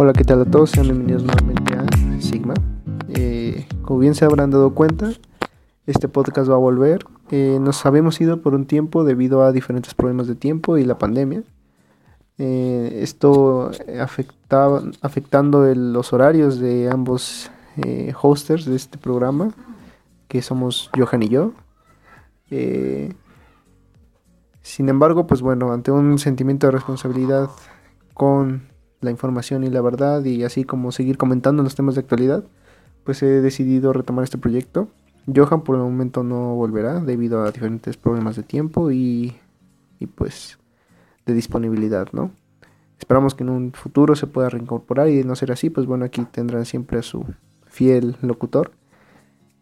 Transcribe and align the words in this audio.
Hola, 0.00 0.12
¿qué 0.12 0.22
tal 0.22 0.40
a 0.40 0.44
todos? 0.44 0.70
Sean 0.70 0.86
bienvenidos 0.86 1.24
nuevamente 1.24 1.74
a 1.74 2.20
Sigma. 2.20 2.54
Eh, 3.08 3.66
como 3.82 3.98
bien 3.98 4.14
se 4.14 4.24
habrán 4.24 4.52
dado 4.52 4.72
cuenta, 4.72 5.10
este 5.86 6.06
podcast 6.06 6.48
va 6.48 6.54
a 6.54 6.58
volver. 6.58 7.04
Eh, 7.32 7.58
nos 7.60 7.84
habíamos 7.84 8.20
ido 8.20 8.40
por 8.40 8.54
un 8.54 8.64
tiempo 8.64 9.02
debido 9.02 9.42
a 9.42 9.50
diferentes 9.50 9.94
problemas 9.94 10.28
de 10.28 10.36
tiempo 10.36 10.78
y 10.78 10.84
la 10.84 10.98
pandemia. 10.98 11.42
Eh, 12.38 13.00
esto 13.02 13.72
afectaba, 14.00 14.84
afectando 15.00 15.64
los 15.74 16.12
horarios 16.12 16.60
de 16.60 16.88
ambos 16.88 17.50
hosters 18.22 18.66
de 18.66 18.76
este 18.76 18.98
programa, 18.98 19.50
que 20.28 20.42
somos 20.42 20.92
Johan 20.96 21.24
y 21.24 21.28
yo. 21.28 21.54
sin 24.62 24.88
embargo, 24.88 25.26
pues 25.26 25.42
bueno, 25.42 25.72
ante 25.72 25.90
un 25.90 26.20
sentimiento 26.20 26.68
de 26.68 26.70
responsabilidad 26.70 27.50
con 28.14 28.67
la 29.00 29.10
información 29.10 29.64
y 29.64 29.70
la 29.70 29.80
verdad 29.80 30.24
y 30.24 30.44
así 30.44 30.64
como 30.64 30.92
seguir 30.92 31.18
comentando 31.18 31.62
los 31.62 31.74
temas 31.74 31.94
de 31.94 32.00
actualidad, 32.00 32.44
pues 33.04 33.22
he 33.22 33.40
decidido 33.40 33.92
retomar 33.92 34.24
este 34.24 34.38
proyecto. 34.38 34.88
Johan 35.34 35.62
por 35.62 35.76
el 35.76 35.82
momento 35.82 36.22
no 36.22 36.54
volverá 36.54 37.00
debido 37.00 37.42
a 37.42 37.50
diferentes 37.50 37.96
problemas 37.96 38.36
de 38.36 38.42
tiempo 38.42 38.90
y, 38.90 39.36
y 39.98 40.06
pues 40.06 40.58
de 41.26 41.34
disponibilidad, 41.34 42.08
¿no? 42.12 42.30
Esperamos 42.98 43.34
que 43.34 43.44
en 43.44 43.50
un 43.50 43.72
futuro 43.72 44.16
se 44.16 44.26
pueda 44.26 44.48
reincorporar 44.48 45.08
y 45.08 45.16
de 45.16 45.24
no 45.24 45.36
ser 45.36 45.52
así, 45.52 45.70
pues 45.70 45.86
bueno, 45.86 46.04
aquí 46.04 46.24
tendrán 46.30 46.64
siempre 46.64 46.98
a 46.98 47.02
su 47.02 47.24
fiel 47.66 48.16
locutor. 48.22 48.72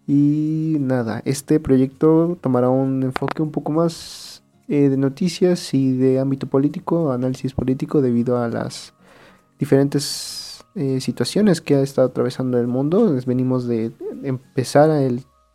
Y 0.07 0.77
nada, 0.81 1.21
este 1.25 1.61
proyecto 1.61 2.39
tomará 2.41 2.71
un 2.71 3.03
enfoque 3.03 3.43
un 3.43 3.51
poco 3.51 3.73
más 3.73 4.43
eh, 4.69 4.89
de 4.89 4.97
noticias 4.97 5.75
y 5.75 5.97
de 5.97 6.21
ámbito 6.21 6.47
político, 6.47 7.13
análisis 7.13 7.53
político, 7.53 8.01
debido 8.01 8.39
a 8.39 8.49
las 8.49 8.95
diferentes 9.59 10.65
eh, 10.75 11.01
situaciones 11.01 11.61
que 11.61 11.75
ha 11.75 11.81
estado 11.81 12.09
atravesando 12.09 12.59
el 12.59 12.67
mundo. 12.67 13.17
venimos 13.27 13.67
de 13.67 13.93
empezar 14.23 14.91
a 14.91 15.01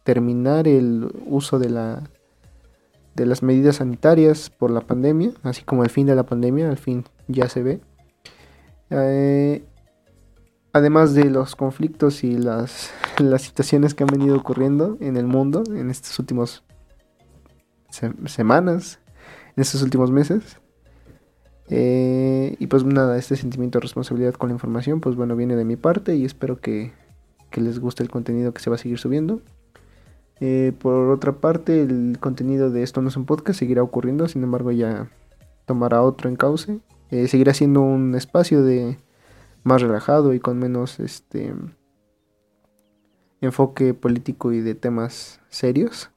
terminar 0.03 0.67
el 0.67 1.11
uso 1.27 1.59
de 1.59 1.69
la 1.69 2.03
de 3.15 3.25
las 3.25 3.43
medidas 3.43 3.77
sanitarias 3.77 4.49
por 4.49 4.71
la 4.71 4.81
pandemia, 4.81 5.31
así 5.43 5.63
como 5.63 5.83
el 5.83 5.89
fin 5.89 6.07
de 6.07 6.15
la 6.15 6.23
pandemia, 6.23 6.69
al 6.69 6.77
fin 6.77 7.03
ya 7.27 7.49
se 7.49 7.61
ve. 7.61 7.81
Eh, 8.89 9.63
además 10.73 11.13
de 11.13 11.25
los 11.25 11.55
conflictos 11.55 12.23
y 12.23 12.37
las, 12.37 12.91
las 13.19 13.41
situaciones 13.41 13.93
que 13.93 14.03
han 14.03 14.09
venido 14.09 14.37
ocurriendo 14.37 14.97
en 15.01 15.17
el 15.17 15.27
mundo 15.27 15.63
en 15.67 15.89
estas 15.89 16.17
últimas 16.19 16.63
semanas, 18.25 18.99
en 19.55 19.61
estos 19.61 19.81
últimos 19.81 20.11
meses. 20.11 20.60
Eh, 21.73 22.57
y 22.59 22.67
pues 22.67 22.83
nada, 22.83 23.17
este 23.17 23.37
sentimiento 23.37 23.79
de 23.79 23.83
responsabilidad 23.83 24.33
con 24.33 24.49
la 24.49 24.53
información, 24.53 24.99
pues 24.99 25.15
bueno, 25.15 25.37
viene 25.37 25.55
de 25.55 25.63
mi 25.63 25.77
parte 25.77 26.17
y 26.17 26.25
espero 26.25 26.59
que, 26.59 26.91
les 27.53 27.79
guste 27.79 28.03
el 28.03 28.09
contenido 28.09 28.53
que 28.53 28.61
se 28.61 28.69
va 28.69 28.75
a 28.75 28.79
seguir 28.79 28.99
subiendo. 28.99 29.41
Eh, 30.41 30.73
por 30.77 31.09
otra 31.09 31.33
parte, 31.33 31.81
el 31.81 32.17
contenido 32.19 32.69
de 32.71 32.83
esto 32.83 33.01
no 33.01 33.07
es 33.07 33.15
un 33.15 33.25
podcast, 33.25 33.57
seguirá 33.57 33.83
ocurriendo, 33.83 34.27
sin 34.27 34.43
embargo 34.43 34.71
ya 34.71 35.09
tomará 35.65 36.01
otro 36.01 36.29
encauce. 36.29 36.79
Eh, 37.09 37.27
seguirá 37.27 37.53
siendo 37.53 37.81
un 37.81 38.15
espacio 38.15 38.63
de 38.63 38.97
más 39.63 39.81
relajado 39.81 40.33
y 40.33 40.39
con 40.39 40.59
menos 40.59 40.99
este 40.99 41.53
enfoque 43.39 43.93
político 43.93 44.51
y 44.51 44.59
de 44.59 44.75
temas 44.75 45.39
serios. 45.49 46.09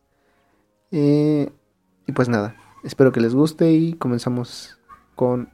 y 0.90 2.12
pues 2.14 2.28
nada, 2.28 2.56
espero 2.82 3.12
que 3.12 3.20
les 3.20 3.34
guste 3.34 3.72
y 3.72 3.94
comenzamos 3.94 4.78
con 5.14 5.50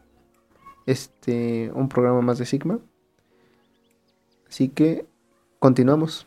este 0.87 1.71
un 1.75 1.89
programa 1.89 2.21
más 2.21 2.39
de 2.39 2.47
Sigma. 2.47 2.79
Así 4.49 4.69
que 4.69 5.07
continuamos. 5.59 6.27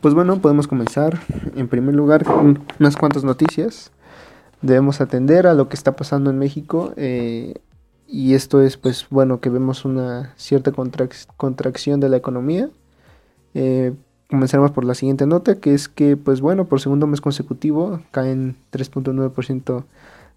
Pues 0.00 0.14
bueno, 0.14 0.40
podemos 0.40 0.68
comenzar 0.68 1.20
en 1.54 1.68
primer 1.68 1.94
lugar 1.94 2.24
con 2.24 2.64
unas 2.78 2.96
cuantas 2.96 3.24
noticias. 3.24 3.92
Debemos 4.62 5.00
atender 5.00 5.46
a 5.46 5.54
lo 5.54 5.68
que 5.68 5.76
está 5.76 5.96
pasando 5.96 6.30
en 6.30 6.38
México 6.38 6.92
eh, 6.96 7.54
y 8.06 8.34
esto 8.34 8.62
es 8.62 8.76
pues 8.76 9.06
bueno 9.10 9.40
que 9.40 9.50
vemos 9.50 9.84
una 9.84 10.32
cierta 10.36 10.72
contracción 11.36 12.00
de 12.00 12.08
la 12.08 12.16
economía. 12.16 12.70
Eh, 13.54 13.94
comenzaremos 14.28 14.72
por 14.72 14.84
la 14.84 14.94
siguiente 14.94 15.26
nota 15.26 15.60
que 15.60 15.74
es 15.74 15.88
que 15.88 16.16
pues 16.16 16.40
bueno 16.40 16.64
por 16.64 16.80
segundo 16.80 17.06
mes 17.06 17.20
consecutivo 17.20 18.00
caen 18.10 18.56
3.9% 18.72 19.84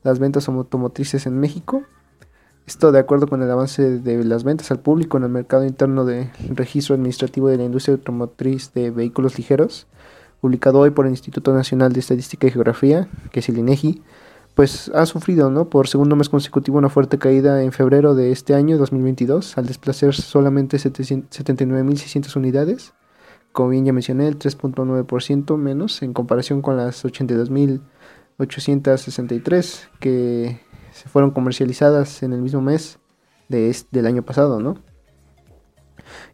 las 0.03 0.19
ventas 0.19 0.47
automotrices 0.47 1.25
en 1.25 1.39
México. 1.39 1.83
Esto 2.65 2.91
de 2.91 2.99
acuerdo 2.99 3.27
con 3.27 3.41
el 3.41 3.49
avance 3.49 3.99
de 3.99 4.23
las 4.23 4.43
ventas 4.43 4.69
al 4.71 4.79
público 4.79 5.17
en 5.17 5.23
el 5.23 5.29
mercado 5.29 5.65
interno 5.65 6.05
de 6.05 6.29
registro 6.49 6.95
administrativo 6.95 7.47
de 7.49 7.57
la 7.57 7.63
industria 7.63 7.95
automotriz 7.95 8.73
de 8.73 8.91
vehículos 8.91 9.37
ligeros, 9.37 9.87
publicado 10.39 10.79
hoy 10.79 10.91
por 10.91 11.05
el 11.05 11.11
Instituto 11.11 11.51
Nacional 11.51 11.93
de 11.93 11.99
Estadística 11.99 12.45
y 12.45 12.51
Geografía, 12.51 13.09
que 13.31 13.39
es 13.39 13.49
el 13.49 13.57
INEGI, 13.57 14.03
pues 14.53 14.91
ha 14.93 15.05
sufrido 15.07 15.49
¿no? 15.49 15.69
por 15.69 15.87
segundo 15.87 16.15
mes 16.15 16.29
consecutivo 16.29 16.77
una 16.77 16.89
fuerte 16.89 17.17
caída 17.17 17.63
en 17.63 17.71
febrero 17.71 18.13
de 18.13 18.31
este 18.31 18.53
año 18.53 18.77
2022, 18.77 19.57
al 19.57 19.65
desplazar 19.65 20.13
solamente 20.13 20.77
79.600 20.77 22.35
unidades, 22.35 22.93
como 23.51 23.69
bien 23.69 23.85
ya 23.85 23.93
mencioné, 23.93 24.27
el 24.27 24.37
3.9% 24.37 25.57
menos 25.57 26.01
en 26.01 26.13
comparación 26.13 26.61
con 26.61 26.77
las 26.77 27.03
82.000 27.03 27.81
863 28.39 29.89
que 29.99 30.59
se 30.91 31.09
fueron 31.09 31.31
comercializadas 31.31 32.23
en 32.23 32.33
el 32.33 32.41
mismo 32.41 32.61
mes 32.61 32.99
de 33.49 33.75
del 33.91 34.05
año 34.07 34.23
pasado, 34.23 34.59
¿no? 34.59 34.77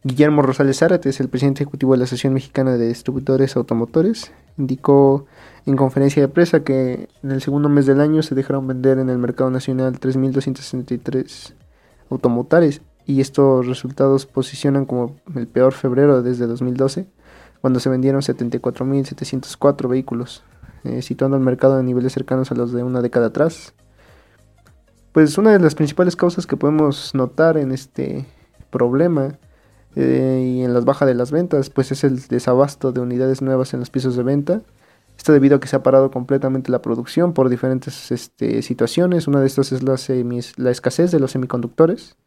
Guillermo 0.03 0.41
Rosales 0.41 0.77
Zárate 0.77 1.09
el 1.19 1.29
presidente 1.29 1.63
ejecutivo 1.63 1.93
de 1.93 1.97
la 1.97 2.03
Asociación 2.05 2.33
Mexicana 2.33 2.77
de 2.77 2.87
Distribuidores 2.87 3.55
Automotores. 3.57 4.31
Indicó 4.57 5.25
en 5.65 5.75
conferencia 5.75 6.21
de 6.21 6.27
prensa 6.27 6.63
que 6.63 7.09
en 7.23 7.31
el 7.31 7.41
segundo 7.41 7.67
mes 7.67 7.85
del 7.85 7.99
año 7.99 8.21
se 8.21 8.35
dejaron 8.35 8.67
vender 8.67 8.99
en 8.99 9.09
el 9.09 9.17
mercado 9.17 9.49
nacional 9.49 9.99
3.263 9.99 11.55
automotores 12.09 12.81
y 13.05 13.21
estos 13.21 13.67
resultados 13.67 14.25
posicionan 14.25 14.85
como 14.85 15.15
el 15.35 15.47
peor 15.47 15.73
febrero 15.73 16.21
desde 16.21 16.47
2012, 16.47 17.07
cuando 17.61 17.79
se 17.79 17.89
vendieron 17.89 18.21
74.704 18.21 19.87
vehículos, 19.87 20.43
eh, 20.83 21.01
situando 21.01 21.37
el 21.37 21.43
mercado 21.43 21.77
a 21.77 21.83
niveles 21.83 22.13
cercanos 22.13 22.51
a 22.51 22.55
los 22.55 22.71
de 22.71 22.83
una 22.83 23.01
década 23.01 23.27
atrás. 23.27 23.73
Pues 25.11 25.37
una 25.37 25.51
de 25.51 25.59
las 25.59 25.75
principales 25.75 26.15
causas 26.15 26.45
que 26.45 26.57
podemos 26.57 27.15
notar 27.15 27.57
en 27.57 27.71
este 27.71 28.25
problema 28.69 29.37
eh, 29.95 30.43
y 30.45 30.63
en 30.63 30.73
las 30.73 30.83
bajas 30.83 31.07
de 31.07 31.15
las 31.15 31.31
ventas, 31.31 31.69
pues 31.69 31.91
es 31.91 32.03
el 32.03 32.27
desabasto 32.27 32.91
de 32.91 32.99
unidades 32.99 33.41
nuevas 33.41 33.73
en 33.73 33.79
los 33.79 33.89
pisos 33.89 34.15
de 34.15 34.23
venta. 34.23 34.61
Esto 35.17 35.31
debido 35.31 35.55
a 35.55 35.59
que 35.59 35.67
se 35.67 35.77
ha 35.77 35.83
parado 35.83 36.11
completamente 36.11 36.71
la 36.71 36.81
producción 36.81 37.33
por 37.33 37.47
diferentes 37.49 38.11
este, 38.11 38.61
situaciones. 38.61 39.27
Una 39.27 39.39
de 39.39 39.47
estas 39.47 39.71
es 39.71 39.83
la, 39.83 39.95
la 40.57 40.71
escasez 40.71 41.11
de 41.11 41.19
los 41.19 41.31
semiconductores, 41.31 42.17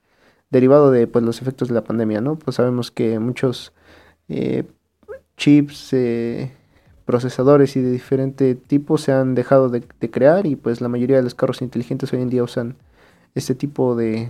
derivado 0.50 0.91
de 0.91 1.06
pues, 1.06 1.25
los 1.25 1.42
efectos 1.42 1.69
de 1.69 1.75
la 1.75 1.84
pandemia, 1.84 2.20
¿no? 2.20 2.38
Pues 2.38 2.56
sabemos 2.56 2.91
que 2.91 3.19
muchos 3.19 3.72
eh, 4.28 4.64
chips 5.36 5.92
procesadores 7.09 7.75
y 7.75 7.81
de 7.81 7.91
diferente 7.91 8.54
tipo 8.54 8.98
se 8.98 9.12
han 9.12 9.34
dejado 9.34 9.70
de, 9.70 9.81
crear 9.81 10.47
y 10.47 10.56
pues 10.56 10.82
la 10.82 10.88
mayoría 10.88 11.16
de 11.16 11.22
los 11.22 11.34
carros 11.34 11.62
inteligentes 11.62 12.12
hoy 12.12 12.20
en 12.20 12.28
día 12.28 12.42
usan 12.42 12.76
este 13.34 13.54
tipo 13.54 13.97
de, 13.97 14.28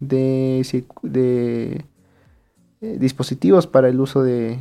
de, 0.00 0.64
eh, 2.80 2.96
dispositivos 2.98 3.68
para 3.68 3.88
el 3.88 4.00
uso 4.00 4.24
de, 4.24 4.58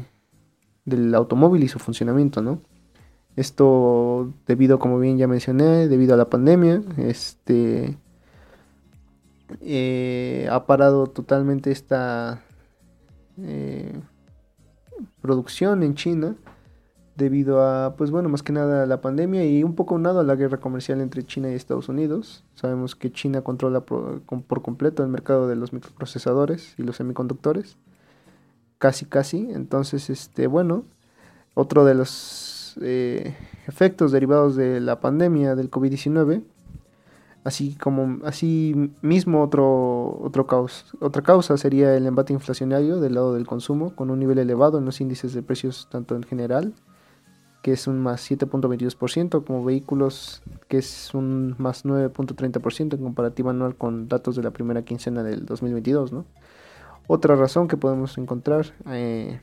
del 0.86 1.16
automóvil 1.16 1.64
y 1.64 1.68
su 1.68 1.80
funcionamiento, 1.80 2.44
¿no? 2.44 2.62
Esto 3.36 4.32
debido, 4.46 4.78
como 4.78 5.00
bien 5.00 5.18
ya 5.18 5.28
mencioné, 5.28 5.88
debido 5.88 6.14
a 6.14 6.18
la 6.18 6.30
pandemia, 6.30 6.84
este 6.98 7.98
eh, 9.62 10.48
ha 10.52 10.66
parado 10.66 11.08
totalmente 11.08 11.72
esta 11.72 12.44
eh, 13.42 14.00
producción 15.22 15.84
en 15.84 15.96
China 15.96 16.36
debido 17.16 17.64
a, 17.64 17.96
pues 17.96 18.12
bueno, 18.12 18.30
más 18.30 18.44
que 18.44 18.54
nada 18.54 18.84
a 18.84 18.86
la 18.86 19.02
pandemia 19.02 19.44
y 19.46 19.64
un 19.64 19.74
poco 19.74 19.96
unado 19.96 20.20
a 20.20 20.24
la 20.24 20.36
guerra 20.36 20.60
comercial 20.60 21.02
entre 21.02 21.24
China 21.24 21.50
y 21.52 21.56
Estados 21.56 21.90
Unidos. 21.90 22.44
Sabemos 22.54 22.96
que 22.96 23.12
China 23.12 23.42
controla 23.42 23.82
por, 23.82 24.24
completo 24.62 25.02
el 25.04 25.10
mercado 25.10 25.48
de 25.48 25.56
los 25.56 25.74
microprocesadores 25.74 26.76
y 26.78 26.84
los 26.84 26.98
semiconductores. 26.98 27.78
Casi, 28.78 29.06
casi. 29.06 29.50
Entonces, 29.52 30.12
este, 30.12 30.46
bueno, 30.46 30.84
otro 31.56 31.86
de 31.86 31.96
los 31.96 32.78
eh, 32.82 33.36
efectos 33.68 34.12
derivados 34.12 34.56
de 34.56 34.80
la 34.80 35.00
pandemia 35.00 35.56
del 35.56 35.72
COVID-19 35.72 36.44
así 37.48 37.76
como 37.76 38.20
así 38.26 38.92
mismo 39.02 39.42
otro, 39.42 40.20
otro 40.22 40.46
causa, 40.48 40.86
otra 41.00 41.22
causa 41.22 41.56
sería 41.56 41.96
el 41.96 42.06
embate 42.06 42.34
inflacionario 42.34 43.00
del 43.00 43.14
lado 43.16 43.34
del 43.34 43.48
consumo 43.48 43.96
con 43.96 44.10
un 44.10 44.20
nivel 44.20 44.38
elevado 44.38 44.80
en 44.80 44.86
los 44.86 45.00
índices 45.00 45.34
de 45.34 45.42
precios 45.42 45.88
tanto 45.90 46.18
en 46.18 46.24
general 46.24 46.74
que 47.62 47.72
es 47.72 47.88
un 47.88 48.00
más 48.00 48.30
7.22%, 48.32 49.44
como 49.44 49.66
vehículos, 49.66 50.42
que 50.70 50.78
es 50.78 51.14
un 51.14 51.56
más 51.58 51.84
9.30% 51.84 52.94
en 52.94 53.04
comparativa 53.04 53.52
anual 53.52 53.76
con 53.76 54.08
datos 54.08 54.38
de 54.38 54.44
la 54.44 54.52
primera 54.52 54.84
quincena 54.84 55.22
del 55.22 55.46
2022. 55.46 56.14
¿no? 56.14 56.26
Otra 57.08 57.36
razón 57.36 57.68
que 57.68 57.76
podemos 57.76 58.18
encontrar 58.18 58.68
eh, 58.90 59.42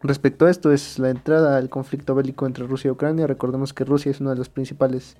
respecto 0.00 0.46
a 0.46 0.50
esto 0.50 0.72
es 0.72 0.98
la 0.98 1.10
entrada 1.10 1.58
al 1.58 1.68
conflicto 1.68 2.14
bélico 2.14 2.46
entre 2.46 2.66
Rusia 2.66 2.88
y 2.88 2.92
Ucrania. 2.92 3.26
Recordemos 3.26 3.74
que 3.74 3.84
Rusia 3.84 4.10
es 4.10 4.20
uno 4.20 4.30
de 4.30 4.36
los 4.36 4.48
principales 4.48 5.18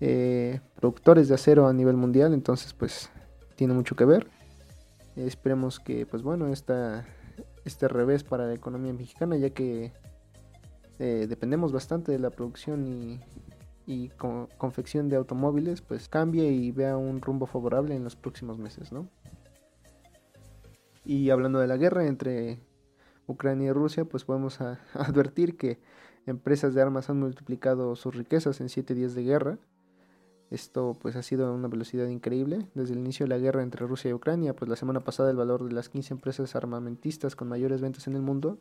eh, 0.00 0.60
productores 0.74 1.28
de 1.28 1.34
acero 1.34 1.66
a 1.66 1.72
nivel 1.72 1.96
mundial, 1.96 2.34
entonces 2.34 2.72
pues 2.72 3.10
tiene 3.56 3.74
mucho 3.74 3.96
que 3.96 4.04
ver. 4.04 4.28
esperemos 5.16 5.80
que 5.80 6.06
pues 6.06 6.22
bueno, 6.22 6.48
esta, 6.48 7.06
este 7.64 7.88
revés 7.88 8.24
para 8.24 8.46
la 8.46 8.54
economía 8.54 8.92
mexicana, 8.92 9.36
ya 9.36 9.50
que 9.50 9.92
eh, 10.98 11.26
dependemos 11.28 11.72
bastante 11.72 12.12
de 12.12 12.18
la 12.18 12.30
producción 12.30 12.86
y, 12.86 13.20
y 13.86 14.10
confección 14.58 15.08
de 15.08 15.16
automóviles, 15.16 15.80
pues 15.80 16.08
cambie 16.08 16.50
y 16.50 16.72
vea 16.72 16.96
un 16.96 17.20
rumbo 17.20 17.46
favorable 17.46 17.94
en 17.94 18.04
los 18.04 18.16
próximos 18.16 18.58
meses, 18.58 18.92
¿no? 18.92 19.08
Y 21.04 21.30
hablando 21.30 21.60
de 21.60 21.68
la 21.68 21.76
guerra 21.76 22.04
entre 22.06 22.58
Ucrania 23.28 23.68
y 23.68 23.72
Rusia, 23.72 24.04
pues 24.04 24.24
podemos 24.24 24.60
advertir 24.94 25.56
que 25.56 25.78
empresas 26.26 26.74
de 26.74 26.82
armas 26.82 27.08
han 27.08 27.20
multiplicado 27.20 27.94
sus 27.94 28.14
riquezas 28.14 28.60
en 28.60 28.68
siete 28.68 28.94
días 28.94 29.14
de 29.14 29.22
guerra. 29.22 29.58
Esto 30.50 30.96
pues 31.00 31.16
ha 31.16 31.22
sido 31.22 31.46
a 31.46 31.52
una 31.52 31.68
velocidad 31.68 32.06
increíble. 32.06 32.68
Desde 32.74 32.94
el 32.94 33.00
inicio 33.00 33.24
de 33.24 33.30
la 33.30 33.38
guerra 33.38 33.62
entre 33.62 33.86
Rusia 33.86 34.10
y 34.10 34.14
Ucrania, 34.14 34.54
pues 34.54 34.68
la 34.68 34.76
semana 34.76 35.00
pasada 35.00 35.30
el 35.30 35.36
valor 35.36 35.64
de 35.64 35.72
las 35.72 35.88
15 35.88 36.14
empresas 36.14 36.54
armamentistas 36.54 37.34
con 37.34 37.48
mayores 37.48 37.80
ventas 37.80 38.06
en 38.06 38.14
el 38.14 38.22
mundo 38.22 38.58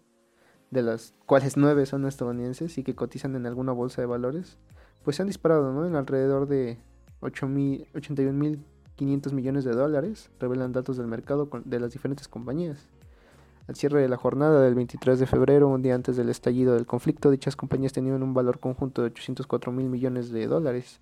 de 0.71 0.81
las 0.81 1.13
cuales 1.25 1.57
nueve 1.57 1.85
son 1.85 2.05
estadounidenses 2.05 2.77
y 2.77 2.83
que 2.83 2.95
cotizan 2.95 3.35
en 3.35 3.45
alguna 3.45 3.71
bolsa 3.71 4.01
de 4.01 4.07
valores, 4.07 4.57
pues 5.03 5.15
se 5.15 5.21
han 5.21 5.27
disparado 5.27 5.71
¿no? 5.71 5.85
en 5.85 5.95
alrededor 5.95 6.47
de 6.47 6.79
81.500 7.21 9.31
millones 9.31 9.63
de 9.63 9.71
dólares, 9.71 10.31
revelan 10.39 10.73
datos 10.73 10.97
del 10.97 11.07
mercado 11.07 11.49
de 11.63 11.79
las 11.79 11.93
diferentes 11.93 12.27
compañías. 12.27 12.87
Al 13.67 13.75
cierre 13.75 14.01
de 14.01 14.09
la 14.09 14.17
jornada 14.17 14.61
del 14.61 14.75
23 14.75 15.19
de 15.19 15.25
febrero, 15.25 15.69
un 15.69 15.81
día 15.81 15.95
antes 15.95 16.17
del 16.17 16.29
estallido 16.29 16.75
del 16.75 16.85
conflicto, 16.85 17.31
dichas 17.31 17.55
compañías 17.55 17.93
tenían 17.93 18.21
un 18.21 18.33
valor 18.33 18.59
conjunto 18.59 19.01
de 19.01 19.07
804 19.07 19.71
mil 19.71 19.89
millones 19.89 20.29
de 20.29 20.45
dólares, 20.45 20.99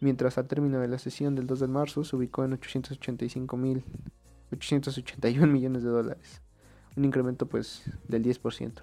mientras 0.00 0.38
al 0.38 0.48
término 0.48 0.80
de 0.80 0.88
la 0.88 0.98
sesión 0.98 1.34
del 1.34 1.46
2 1.46 1.60
de 1.60 1.68
marzo 1.68 2.04
se 2.04 2.16
ubicó 2.16 2.44
en 2.44 2.54
885 2.54 3.56
mil 3.56 3.84
881 4.52 5.46
millones 5.46 5.82
de 5.82 5.90
dólares, 5.90 6.42
un 6.96 7.04
incremento 7.04 7.46
pues 7.46 7.84
del 8.08 8.24
10%. 8.24 8.82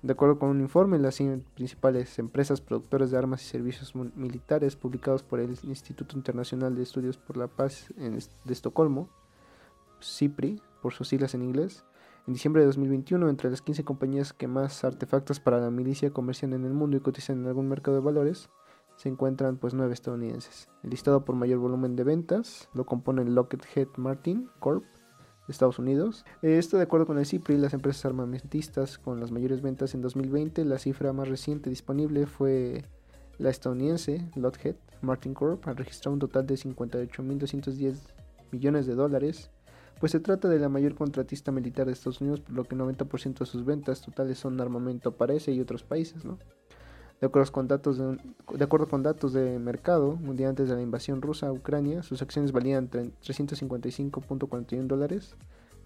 De 0.00 0.12
acuerdo 0.12 0.38
con 0.38 0.50
un 0.50 0.60
informe, 0.60 0.98
las 0.98 1.18
principales 1.54 2.18
empresas 2.20 2.60
productoras 2.60 3.10
de 3.10 3.18
armas 3.18 3.42
y 3.42 3.46
servicios 3.46 3.94
militares 3.96 4.76
publicados 4.76 5.24
por 5.24 5.40
el 5.40 5.58
Instituto 5.64 6.16
Internacional 6.16 6.76
de 6.76 6.84
Estudios 6.84 7.18
por 7.18 7.36
la 7.36 7.48
Paz 7.48 7.92
de 7.96 8.52
Estocolmo, 8.52 9.08
CIPRI, 10.00 10.62
por 10.80 10.92
sus 10.92 11.08
siglas 11.08 11.34
en 11.34 11.42
inglés, 11.42 11.84
en 12.28 12.34
diciembre 12.34 12.62
de 12.62 12.66
2021, 12.66 13.28
entre 13.28 13.50
las 13.50 13.60
15 13.60 13.82
compañías 13.82 14.32
que 14.32 14.46
más 14.46 14.84
artefactos 14.84 15.40
para 15.40 15.58
la 15.58 15.70
milicia 15.70 16.10
comercian 16.10 16.52
en 16.52 16.64
el 16.64 16.74
mundo 16.74 16.96
y 16.96 17.00
cotizan 17.00 17.40
en 17.40 17.48
algún 17.48 17.68
mercado 17.68 17.96
de 17.96 18.04
valores, 18.04 18.50
se 18.98 19.08
encuentran 19.08 19.56
pues 19.56 19.74
nueve 19.74 19.94
estadounidenses. 19.94 20.68
El 20.82 20.90
listado 20.90 21.24
por 21.24 21.36
mayor 21.36 21.60
volumen 21.60 21.94
de 21.94 22.02
ventas 22.02 22.68
lo 22.74 22.84
componen 22.84 23.34
Lockheed 23.34 23.88
Martin 23.96 24.50
Corp, 24.58 24.84
Estados 25.48 25.78
Unidos. 25.78 26.24
Eh, 26.42 26.58
esto 26.58 26.76
de 26.76 26.82
acuerdo 26.82 27.06
con 27.06 27.16
el 27.18 27.24
CIPRI, 27.24 27.58
las 27.58 27.74
empresas 27.74 28.04
armamentistas 28.04 28.98
con 28.98 29.20
las 29.20 29.30
mayores 29.30 29.62
ventas 29.62 29.94
en 29.94 30.02
2020, 30.02 30.64
la 30.64 30.78
cifra 30.78 31.12
más 31.12 31.28
reciente 31.28 31.70
disponible 31.70 32.26
fue 32.26 32.84
la 33.38 33.50
estadounidense 33.50 34.28
Lockheed 34.34 34.74
Martin 35.00 35.32
Corp. 35.32 35.66
Ha 35.68 35.74
registrado 35.74 36.14
un 36.14 36.18
total 36.18 36.46
de 36.48 36.56
58.210 36.56 37.98
millones 38.50 38.86
de 38.86 38.96
dólares. 38.96 39.52
Pues 40.00 40.10
se 40.10 40.18
trata 40.18 40.48
de 40.48 40.58
la 40.58 40.68
mayor 40.68 40.96
contratista 40.96 41.52
militar 41.52 41.86
de 41.86 41.92
Estados 41.92 42.20
Unidos, 42.20 42.40
por 42.40 42.52
lo 42.52 42.64
que 42.64 42.74
90% 42.74 43.38
de 43.38 43.46
sus 43.46 43.64
ventas 43.64 44.02
totales 44.02 44.38
son 44.38 44.60
armamento 44.60 45.16
para 45.16 45.34
ese 45.34 45.52
y 45.52 45.60
otros 45.60 45.84
países, 45.84 46.24
¿no? 46.24 46.38
De 47.20 47.26
acuerdo, 47.26 47.50
con 47.50 47.66
datos 47.66 47.98
de, 47.98 48.64
acuerdo 48.64 48.88
con 48.88 49.02
datos 49.02 49.32
de 49.32 49.58
mercado, 49.58 50.18
un 50.22 50.36
día 50.36 50.48
antes 50.48 50.68
de 50.68 50.76
la 50.76 50.82
invasión 50.82 51.20
rusa 51.20 51.48
a 51.48 51.52
Ucrania, 51.52 52.04
sus 52.04 52.22
acciones 52.22 52.52
valían 52.52 52.88
355.41 52.90 54.86
dólares, 54.86 55.34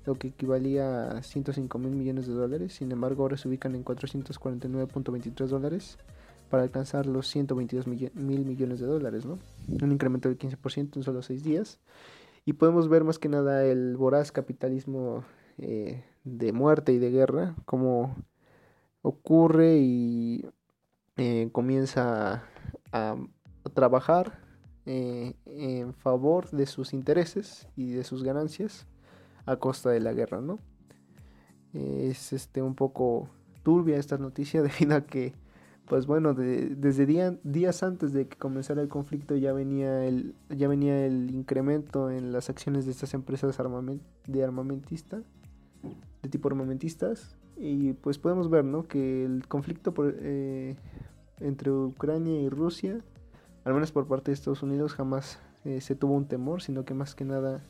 lo 0.05 0.17
que 0.17 0.29
equivalía 0.29 1.11
a 1.11 1.23
105 1.23 1.79
mil 1.79 1.93
millones 1.93 2.27
de 2.27 2.35
dólares. 2.35 2.75
Sin 2.75 2.93
embargo, 2.93 3.23
ahora 3.23 3.39
se 3.39 3.49
ubican 3.49 3.75
en 3.75 3.83
449.23 3.83 5.47
dólares 5.47 5.97
para 6.51 6.65
alcanzar 6.65 7.07
los 7.07 7.29
122 7.29 7.87
mil 7.87 8.45
millones 8.45 8.81
de 8.81 8.87
dólares, 8.87 9.25
¿no? 9.25 9.39
Un 9.69 9.91
incremento 9.91 10.29
del 10.29 10.39
15% 10.39 10.97
en 10.97 11.03
solo 11.03 11.23
6 11.23 11.43
días. 11.43 11.81
Y 12.45 12.55
podemos 12.55 12.91
ver 12.91 13.05
más 13.05 13.19
que 13.19 13.31
nada 13.31 13.65
el 13.65 13.97
voraz 13.97 14.33
capitalismo 14.33 15.25
eh, 15.57 16.05
de 16.25 16.53
muerte 16.53 16.93
y 16.93 16.99
de 16.99 17.11
guerra, 17.11 17.55
como 17.65 18.17
ocurre 19.01 19.79
y 19.79 20.45
eh, 21.25 21.51
comienza 21.53 22.43
a, 22.91 23.17
trabajar 23.75 24.41
eh, 24.87 25.35
en 25.47 25.95
favor 25.95 26.51
de 26.51 26.67
sus 26.67 26.93
intereses 26.93 27.69
y 27.77 27.93
de 27.93 28.03
sus 28.03 28.25
ganancias 28.25 28.89
a 29.47 29.55
costa 29.55 29.91
de 29.91 30.01
la 30.01 30.15
guerra, 30.15 30.41
¿no? 30.41 30.59
Es 31.75 32.33
este 32.33 32.61
un 32.61 32.75
poco 32.75 33.29
turbia 33.63 33.99
esta 33.99 34.19
noticia 34.19 34.63
debido 34.69 34.97
a 34.97 35.03
que, 35.03 35.33
pues 35.87 36.07
bueno, 36.07 36.35
desde 36.35 37.39
días 37.45 37.85
antes 37.85 38.13
de 38.13 38.27
que 38.27 38.37
comenzara 38.37 38.83
el 38.83 38.89
conflicto 38.89 39.37
ya 39.37 39.53
venía 39.53 40.05
el, 40.05 40.35
ya 40.49 40.67
venía 40.67 41.07
el 41.07 41.31
incremento 41.31 42.11
en 42.11 42.33
las 42.33 42.51
acciones 42.51 42.85
de 42.85 42.91
estas 42.91 43.15
empresas 43.15 43.57
de 44.27 44.43
armamentista, 44.43 45.23
de 46.21 46.29
tipo 46.29 46.49
armamentistas, 46.49 47.37
y 47.57 47.93
pues 47.93 48.19
podemos 48.19 48.51
ver, 48.51 48.65
¿no? 48.65 48.89
Que 48.89 49.25
el 49.25 49.47
conflicto 49.47 49.95
por, 49.95 50.17
eh, 50.19 50.75
entre 51.43 51.71
Ucrania 51.71 52.41
y 52.41 52.49
Rusia, 52.49 53.01
al 53.65 53.75
menos 53.75 53.93
por 53.93 54.07
parte 54.07 54.31
de 54.31 54.35
Estados 54.35 54.63
Unidos, 54.63 54.95
jamás 54.95 55.39
eh, 55.65 55.81
se 55.81 55.95
tuvo 55.95 56.15
un 56.15 56.27
temor, 56.27 56.63
sino 56.63 56.85
que 56.85 56.95
más 56.95 57.15
que 57.15 57.25
nada 57.25 57.63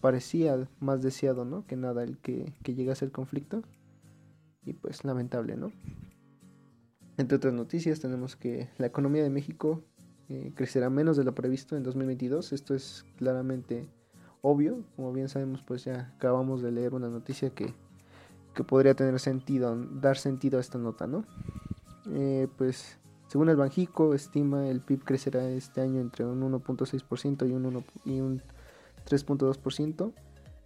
parecía 0.00 0.68
más 0.80 1.02
deseado, 1.02 1.44
¿no? 1.44 1.66
Que 1.66 1.76
nada 1.76 2.04
el 2.04 2.18
que, 2.18 2.54
que 2.62 2.74
llegase 2.74 3.04
el 3.04 3.12
conflicto. 3.12 3.62
Y 4.64 4.74
pues 4.74 5.04
lamentable, 5.04 5.56
¿no? 5.56 5.72
Entre 7.16 7.36
otras 7.36 7.52
noticias 7.52 8.00
tenemos 8.00 8.36
que 8.36 8.68
la 8.78 8.86
economía 8.86 9.22
de 9.22 9.30
México 9.30 9.82
eh, 10.28 10.52
crecerá 10.54 10.90
menos 10.90 11.16
de 11.16 11.24
lo 11.24 11.34
previsto 11.34 11.76
en 11.76 11.82
2022. 11.82 12.52
Esto 12.52 12.74
es 12.74 13.04
claramente 13.16 13.88
obvio. 14.42 14.84
Como 14.96 15.12
bien 15.12 15.28
sabemos, 15.28 15.62
pues 15.62 15.84
ya 15.84 16.12
acabamos 16.16 16.62
de 16.62 16.70
leer 16.70 16.94
una 16.94 17.08
noticia 17.08 17.50
que, 17.50 17.74
que 18.54 18.62
podría 18.62 18.94
tener 18.94 19.18
sentido, 19.20 19.74
dar 19.76 20.16
sentido 20.16 20.58
a 20.58 20.60
esta 20.60 20.78
nota, 20.78 21.06
¿no? 21.06 21.24
Eh, 22.10 22.46
pues 22.56 22.98
según 23.28 23.50
el 23.50 23.56
Banjico, 23.56 24.14
estima 24.14 24.68
el 24.68 24.80
PIB 24.80 25.04
crecerá 25.04 25.48
este 25.50 25.80
año 25.82 26.00
entre 26.00 26.24
un 26.24 26.40
1.6% 26.40 27.48
y 27.48 27.52
un, 27.52 27.66
un 27.66 28.42
3.2%, 29.06 30.12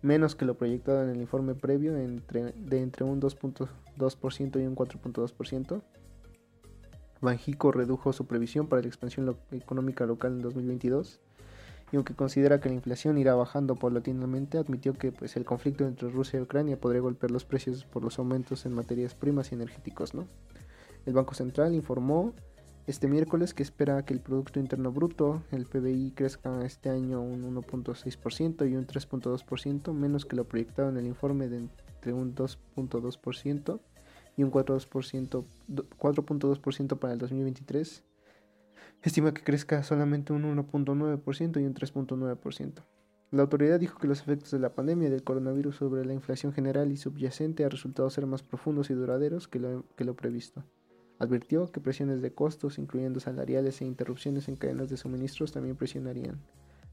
menos 0.00 0.37
que 0.37 0.45
lo 0.45 0.54
proyectado 0.54 1.02
en 1.02 1.11
el 1.11 1.21
informe 1.21 1.54
previo 1.54 1.92
de 1.92 2.04
entre 2.04 3.04
un 3.04 3.21
2.2% 3.21 4.62
y 4.62 4.66
un 4.66 4.76
4.2%. 4.76 5.83
Banjico 7.21 7.71
redujo 7.71 8.12
su 8.12 8.26
previsión 8.26 8.66
para 8.66 8.83
la 8.83 8.88
expansión 8.88 9.37
económica 9.52 10.07
local 10.07 10.33
en 10.33 10.42
2022 10.42 11.21
y 11.92 11.97
aunque 11.97 12.14
considera 12.14 12.59
que 12.59 12.69
la 12.69 12.75
inflación 12.75 13.19
irá 13.19 13.35
bajando 13.35 13.76
paulatinamente, 13.76 14.57
admitió 14.57 14.95
que 14.95 15.12
pues, 15.12 15.37
el 15.37 15.45
conflicto 15.45 15.85
entre 15.85 16.09
Rusia 16.09 16.38
y 16.38 16.42
Ucrania 16.42 16.81
podría 16.81 17.02
golpear 17.02 17.31
los 17.31 17.45
precios 17.45 17.85
por 17.85 18.02
los 18.02 18.19
aumentos 18.19 18.64
en 18.64 18.73
materias 18.73 19.14
primas 19.14 19.52
y 19.52 19.57
energéticos. 19.57 20.14
¿no? 20.14 20.26
El 21.04 21.12
Banco 21.12 21.35
Central 21.35 21.75
informó 21.75 22.33
este 22.87 23.07
miércoles 23.07 23.55
que 23.55 23.62
espera 23.62 24.05
que 24.05 24.12
el 24.12 24.21
Producto 24.21 24.59
Interno 24.59 24.91
Bruto, 24.91 25.45
el 25.53 25.67
PBI, 25.67 26.15
crezca 26.17 26.65
este 26.65 26.91
año 26.91 27.23
un 27.23 27.55
1.6% 27.55 28.69
y 28.69 28.75
un 28.75 28.85
3.2%, 28.87 29.93
menos 29.93 30.27
que 30.27 30.35
lo 30.35 30.43
proyectado 30.45 30.89
en 30.89 30.97
el 30.97 31.07
informe 31.07 31.49
de 31.49 31.59
entre 31.59 32.12
un 32.12 32.35
2.2% 32.35 33.79
y 34.37 34.43
un 34.43 34.51
4.2% 34.51 36.99
para 36.99 37.12
el 37.12 37.21
2023. 37.21 38.03
Estima 39.03 39.33
que 39.33 39.43
crezca 39.43 39.85
solamente 39.85 40.33
un 40.33 40.43
1.9% 40.57 41.61
y 41.61 41.65
un 41.65 41.75
3.9%. 41.75 42.83
La 43.31 43.43
autoridad 43.43 43.79
dijo 43.81 43.99
que 43.99 44.09
los 44.09 44.21
efectos 44.21 44.51
de 44.51 44.59
la 44.59 44.75
pandemia 44.75 45.09
del 45.09 45.23
coronavirus 45.23 45.77
sobre 45.77 46.05
la 46.05 46.15
inflación 46.15 46.53
general 46.53 46.91
y 46.93 46.97
subyacente 46.97 47.65
han 47.65 47.71
resultado 47.71 48.11
ser 48.11 48.27
más 48.27 48.43
profundos 48.43 48.91
y 48.91 48.95
duraderos 48.95 49.49
que 49.49 49.59
lo, 49.59 49.87
que 49.97 50.05
lo 50.05 50.15
previsto. 50.15 50.62
Advirtió 51.23 51.71
que 51.71 51.81
presiones 51.81 52.21
de 52.21 52.35
costos, 52.35 52.81
incluyendo 52.81 53.21
salariales 53.21 53.81
e 53.81 53.85
interrupciones 53.85 54.49
en 54.49 54.57
cadenas 54.57 54.88
de 54.88 54.97
suministros, 54.97 55.52
también 55.52 55.76
presionarían. 55.76 56.41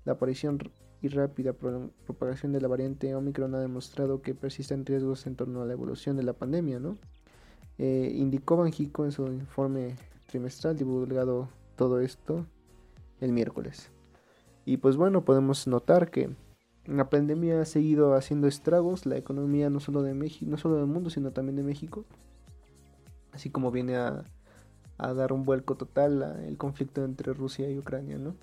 La 0.05 0.13
aparición 0.13 0.59
y 1.01 1.07
rápida 1.07 1.53
propagación 1.53 2.51
de 2.51 2.61
la 2.61 2.67
variante 2.67 3.15
Omicron 3.15 3.55
ha 3.55 3.59
demostrado 3.59 4.21
que 4.21 4.35
persisten 4.35 4.85
riesgos 4.85 5.25
en 5.25 5.35
torno 5.35 5.63
a 5.63 5.65
la 5.65 5.73
evolución 5.73 6.15
de 6.15 6.21
la 6.21 6.33
pandemia, 6.33 6.79
¿no? 6.79 6.99
Eh, 7.79 8.11
indicó 8.13 8.55
Banjico 8.55 9.03
en 9.03 9.11
su 9.11 9.25
informe 9.25 9.95
trimestral 10.27 10.77
divulgado 10.77 11.49
todo 11.75 11.99
esto 11.99 12.45
el 13.21 13.31
miércoles. 13.31 13.89
Y 14.63 14.77
pues 14.77 14.95
bueno, 14.95 15.25
podemos 15.25 15.65
notar 15.65 16.11
que 16.11 16.29
la 16.85 17.09
pandemia 17.09 17.61
ha 17.61 17.65
seguido 17.65 18.13
haciendo 18.13 18.45
estragos, 18.45 19.07
la 19.07 19.17
economía 19.17 19.71
no 19.71 19.79
solo 19.79 20.03
de 20.03 20.13
México, 20.13 20.51
no 20.51 20.57
solo 20.57 20.75
del 20.75 20.85
mundo, 20.85 21.09
sino 21.09 21.31
también 21.31 21.55
de 21.55 21.63
México. 21.63 22.05
Así 23.33 23.49
como 23.49 23.71
viene 23.71 23.95
a, 23.97 24.23
dar 24.97 25.31
un 25.31 25.43
vuelco 25.43 25.75
total 25.75 26.43
el 26.45 26.57
conflicto 26.57 27.05
entre 27.05 27.33
Rusia 27.33 27.69
y 27.69 27.79
Ucrania, 27.79 28.17
¿no? 28.17 28.35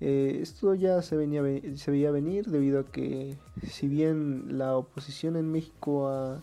Eh, 0.00 0.38
esto 0.42 0.74
ya 0.74 1.02
se, 1.02 1.16
venía, 1.16 1.42
se 1.76 1.90
veía 1.90 2.10
venir 2.10 2.46
debido 2.46 2.80
a 2.80 2.84
que 2.84 3.36
si 3.66 3.88
bien 3.88 4.58
la 4.58 4.76
oposición 4.76 5.34
en 5.36 5.50
México 5.50 6.08
ha 6.08 6.40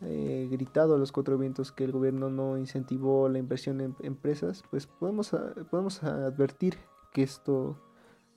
eh, 0.00 0.46
gritado 0.48 0.94
a 0.94 0.98
los 0.98 1.10
cuatro 1.10 1.36
vientos 1.38 1.72
que 1.72 1.82
el 1.82 1.90
gobierno 1.90 2.30
no 2.30 2.56
incentivó 2.56 3.28
la 3.28 3.38
inversión 3.38 3.80
en 3.80 3.96
empresas, 4.00 4.62
pues 4.70 4.86
podemos, 4.86 5.34
podemos 5.70 6.04
advertir 6.04 6.76
que 7.12 7.24
esto 7.24 7.76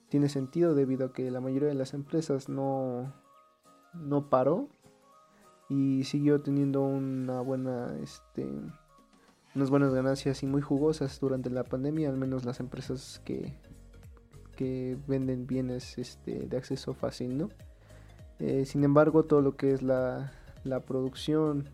tiene 0.09 0.27
sentido 0.27 0.73
debido 0.73 1.05
a 1.07 1.13
que 1.13 1.29
la 1.29 1.39
mayoría 1.39 1.69
de 1.69 1.75
las 1.75 1.93
empresas 1.93 2.49
no, 2.49 3.13
no 3.93 4.29
paró 4.29 4.69
y 5.71 6.03
siguió 6.03 6.41
teniendo 6.41 6.81
una 6.81 7.39
buena 7.41 7.95
este 8.03 8.45
unas 9.55 9.69
buenas 9.69 9.93
ganancias 9.93 10.43
y 10.43 10.45
muy 10.45 10.61
jugosas 10.61 11.19
durante 11.19 11.49
la 11.49 11.63
pandemia 11.63 12.09
al 12.09 12.17
menos 12.17 12.45
las 12.45 12.59
empresas 12.59 13.21
que 13.23 13.53
que 14.61 14.95
venden 15.07 15.47
bienes 15.47 15.97
este, 15.97 16.47
de 16.47 16.55
acceso 16.55 16.93
fácil, 16.93 17.35
¿no? 17.35 17.49
Eh, 18.37 18.65
sin 18.65 18.83
embargo, 18.83 19.23
todo 19.23 19.41
lo 19.41 19.55
que 19.55 19.71
es 19.71 19.81
la, 19.81 20.31
producción 20.85 21.67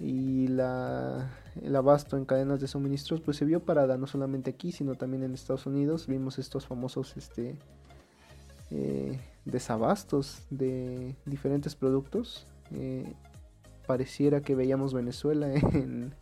y 0.00 0.48
la, 0.48 1.30
el 1.62 1.76
abasto 1.76 2.16
en 2.16 2.24
cadenas 2.24 2.60
de 2.60 2.66
suministros, 2.66 3.20
pues 3.20 3.36
se 3.36 3.44
vio 3.44 3.60
parada 3.60 3.96
no 3.96 4.08
solamente 4.08 4.50
aquí, 4.50 4.72
sino 4.72 4.96
también 4.96 5.22
en 5.22 5.34
Estados 5.34 5.66
Unidos. 5.66 6.08
Vimos 6.08 6.40
estos 6.40 6.66
famosos 6.66 7.16
este, 7.16 7.56
eh, 8.72 9.20
desabastos 9.44 10.46
de 10.50 11.14
diferentes 11.26 11.76
productos. 11.76 12.46
Eh, 12.74 13.14
pareciera 13.86 14.40
que 14.40 14.54
veíamos 14.54 14.94
Venezuela 14.94 15.52
en, 15.72 16.14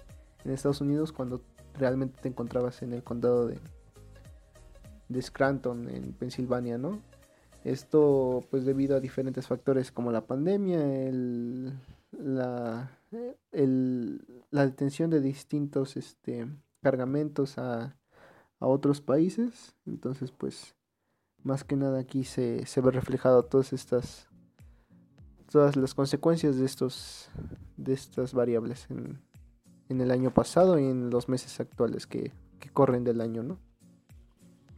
Estados 0.44 0.80
Unidos 0.80 1.12
cuando 1.12 1.42
realmente 1.78 2.20
te 2.20 2.28
encontrabas 2.28 2.82
en 2.82 2.92
el 2.92 3.02
condado 3.02 3.46
de, 3.46 3.58
Scranton 5.20 5.88
en 5.88 6.12
Pensilvania, 6.14 6.78
¿no? 6.78 7.00
Esto 7.64 8.44
pues 8.50 8.64
debido 8.64 8.96
a 8.96 9.00
diferentes 9.00 9.46
factores 9.46 9.92
como 9.92 10.10
la 10.10 10.26
pandemia, 10.26 10.80
el, 11.06 11.74
la, 12.10 12.98
la 13.52 14.66
detención 14.66 15.10
de 15.10 15.20
distintos 15.20 15.96
este, 15.96 16.48
cargamentos 16.80 17.58
a, 17.58 17.96
a, 18.58 18.66
otros 18.66 19.00
países. 19.00 19.76
Entonces 19.86 20.32
pues 20.32 20.74
más 21.42 21.62
que 21.62 21.76
nada 21.76 22.00
aquí 22.00 22.24
se, 22.24 22.66
se 22.66 22.80
ve 22.80 22.90
reflejado 22.90 23.44
todas 23.44 23.72
estas 23.72 24.31
todas 25.52 25.76
las 25.76 25.94
consecuencias 25.94 26.56
de 26.56 26.64
estos 26.64 27.28
de 27.76 27.92
estas 27.92 28.32
variables 28.32 28.86
en, 28.90 29.20
en 29.88 30.00
el 30.00 30.10
año 30.10 30.32
pasado 30.32 30.78
y 30.78 30.84
en 30.84 31.10
los 31.10 31.28
meses 31.28 31.60
actuales 31.60 32.06
que, 32.06 32.32
que 32.58 32.70
corren 32.70 33.04
del 33.04 33.20
año, 33.20 33.42
¿no? 33.42 33.58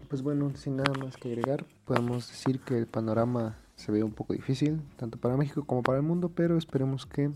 Pues 0.08 0.22
bueno, 0.22 0.54
sin 0.56 0.76
nada 0.76 0.92
más 0.98 1.16
que 1.16 1.28
agregar, 1.28 1.64
podemos 1.84 2.28
decir 2.28 2.60
que 2.60 2.76
el 2.76 2.86
panorama 2.86 3.56
se 3.76 3.92
ve 3.92 4.02
un 4.02 4.12
poco 4.12 4.32
difícil, 4.32 4.82
tanto 4.96 5.18
para 5.18 5.36
México 5.36 5.64
como 5.64 5.82
para 5.82 5.98
el 5.98 6.04
mundo, 6.04 6.28
pero 6.28 6.58
esperemos 6.58 7.06
que 7.06 7.30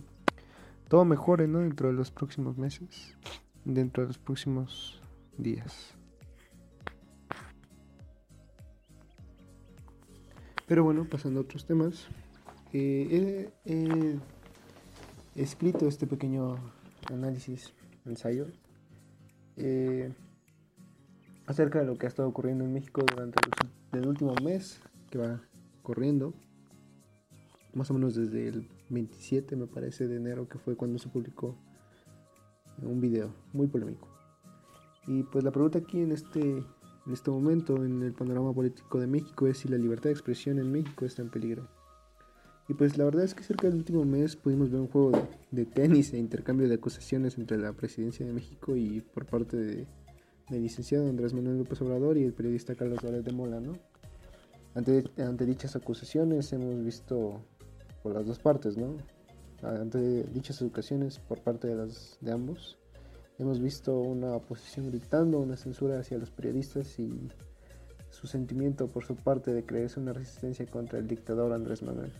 todo 0.89 1.05
mejore 1.05 1.49
¿no? 1.49 1.61
dentro 1.61 1.89
de 1.89 1.95
los 1.95 2.11
próximos 2.11 2.57
meses, 2.57 3.17
dentro 3.65 4.03
de 4.03 4.09
los 4.09 4.19
próximos 4.19 5.01
días. 5.37 5.95
Pero 10.67 10.85
bueno, 10.85 11.07
pasando 11.09 11.41
a 11.41 11.43
otros 11.43 11.65
temas, 11.65 12.09
eh, 12.73 13.51
he, 13.65 14.19
escrito 15.35 15.87
este 15.87 16.07
pequeño 16.07 16.57
análisis, 17.11 17.73
ensayo. 18.05 18.47
Eh, 19.57 20.13
acerca 21.47 21.81
de 21.81 21.87
lo 21.87 21.97
que 21.97 22.07
ha 22.07 22.09
estado 22.09 22.29
ocurriendo 22.29 22.65
en 22.65 22.73
México 22.73 23.03
durante 23.09 23.39
el 23.93 24.07
último 24.07 24.35
mes 24.43 24.81
que 25.11 25.19
va 25.19 25.41
corriendo, 25.83 26.35
más 27.73 27.91
o 27.91 27.95
menos 27.95 28.15
desde 28.15 28.49
el 28.49 28.69
27 28.91 29.57
me 29.57 29.67
parece 29.67 30.07
de 30.07 30.17
enero 30.17 30.49
que 30.49 30.59
fue 30.59 30.77
cuando 30.77 30.99
se 30.99 31.09
publicó 31.09 31.57
un 32.83 33.01
video 33.01 33.33
muy 33.53 33.67
polémico. 33.67 34.09
Y 35.07 35.23
pues 35.23 35.43
la 35.43 35.51
pregunta 35.51 35.79
aquí 35.79 36.01
en 36.03 36.13
este, 36.13 36.41
en 36.41 37.13
este 37.13 37.31
momento 37.31 37.83
en 37.83 38.03
el 38.03 38.13
panorama 38.13 38.53
político 38.53 39.01
de 39.01 39.07
México 39.07 39.47
es 39.47 39.59
si 39.59 39.69
la 39.69 39.79
libertad 39.79 40.05
de 40.05 40.13
expresión 40.13 40.59
en 40.59 40.71
México 40.71 41.07
está 41.07 41.23
en 41.23 41.31
peligro. 41.31 41.78
Y 42.69 42.75
pues 42.75 42.99
la 42.99 43.05
verdad 43.05 43.25
es 43.25 43.35
que 43.35 43.43
cerca 43.43 43.67
del 43.67 43.77
último 43.77 44.05
mes 44.05 44.37
pudimos 44.37 44.71
ver 44.71 44.81
un 44.81 44.89
juego 44.89 45.13
de, 45.13 45.27
de 45.51 45.65
tenis 45.65 46.13
e 46.13 46.19
intercambio 46.19 46.69
de 46.69 46.75
acusaciones 46.75 47.39
entre 47.39 47.57
la 47.57 47.73
presidencia 47.73 48.27
de 48.27 48.33
México 48.33 48.77
y 48.77 49.01
por 49.01 49.25
parte 49.25 49.57
de 49.57 49.87
del 50.51 50.63
licenciado 50.63 51.09
Andrés 51.09 51.35
Manuel 51.35 51.59
López 51.59 51.81
Obrador 51.83 52.17
y 52.17 52.25
el 52.25 52.33
periodista 52.33 52.75
Carlos 52.75 53.01
Valdez 53.03 53.25
de 53.25 53.33
Mola, 53.33 53.61
¿no? 53.61 53.73
Ante, 54.75 55.05
ante 55.19 55.45
dichas 55.45 55.77
acusaciones 55.77 56.53
hemos 56.53 56.83
visto 56.85 57.43
por 58.03 58.15
las 58.15 58.27
dos 58.27 58.39
partes, 58.39 58.77
¿no? 58.77 58.97
Ante 59.63 60.25
dichas 60.25 60.61
educaciones 60.63 61.19
por 61.19 61.41
parte 61.41 61.69
de, 61.69 61.75
las, 61.75 62.17
de 62.21 62.33
ambos, 62.33 62.79
hemos 63.39 63.61
visto 63.61 63.99
una 64.01 64.35
oposición 64.35 64.87
gritando, 64.91 65.41
una 65.41 65.57
censura 65.57 65.99
hacia 65.99 66.19
los 66.19 66.31
periodistas 66.31 66.99
y 66.99 67.29
su 68.11 68.27
sentimiento 68.27 68.89
por 68.89 69.05
su 69.05 69.17
parte 69.17 69.53
de 69.53 69.65
creerse 69.65 70.01
una 70.01 70.13
resistencia 70.13 70.65
contra 70.67 70.99
el 70.99 71.09
dictador 71.09 71.53
Andrés 71.53 71.83
Manuel. 71.83 72.13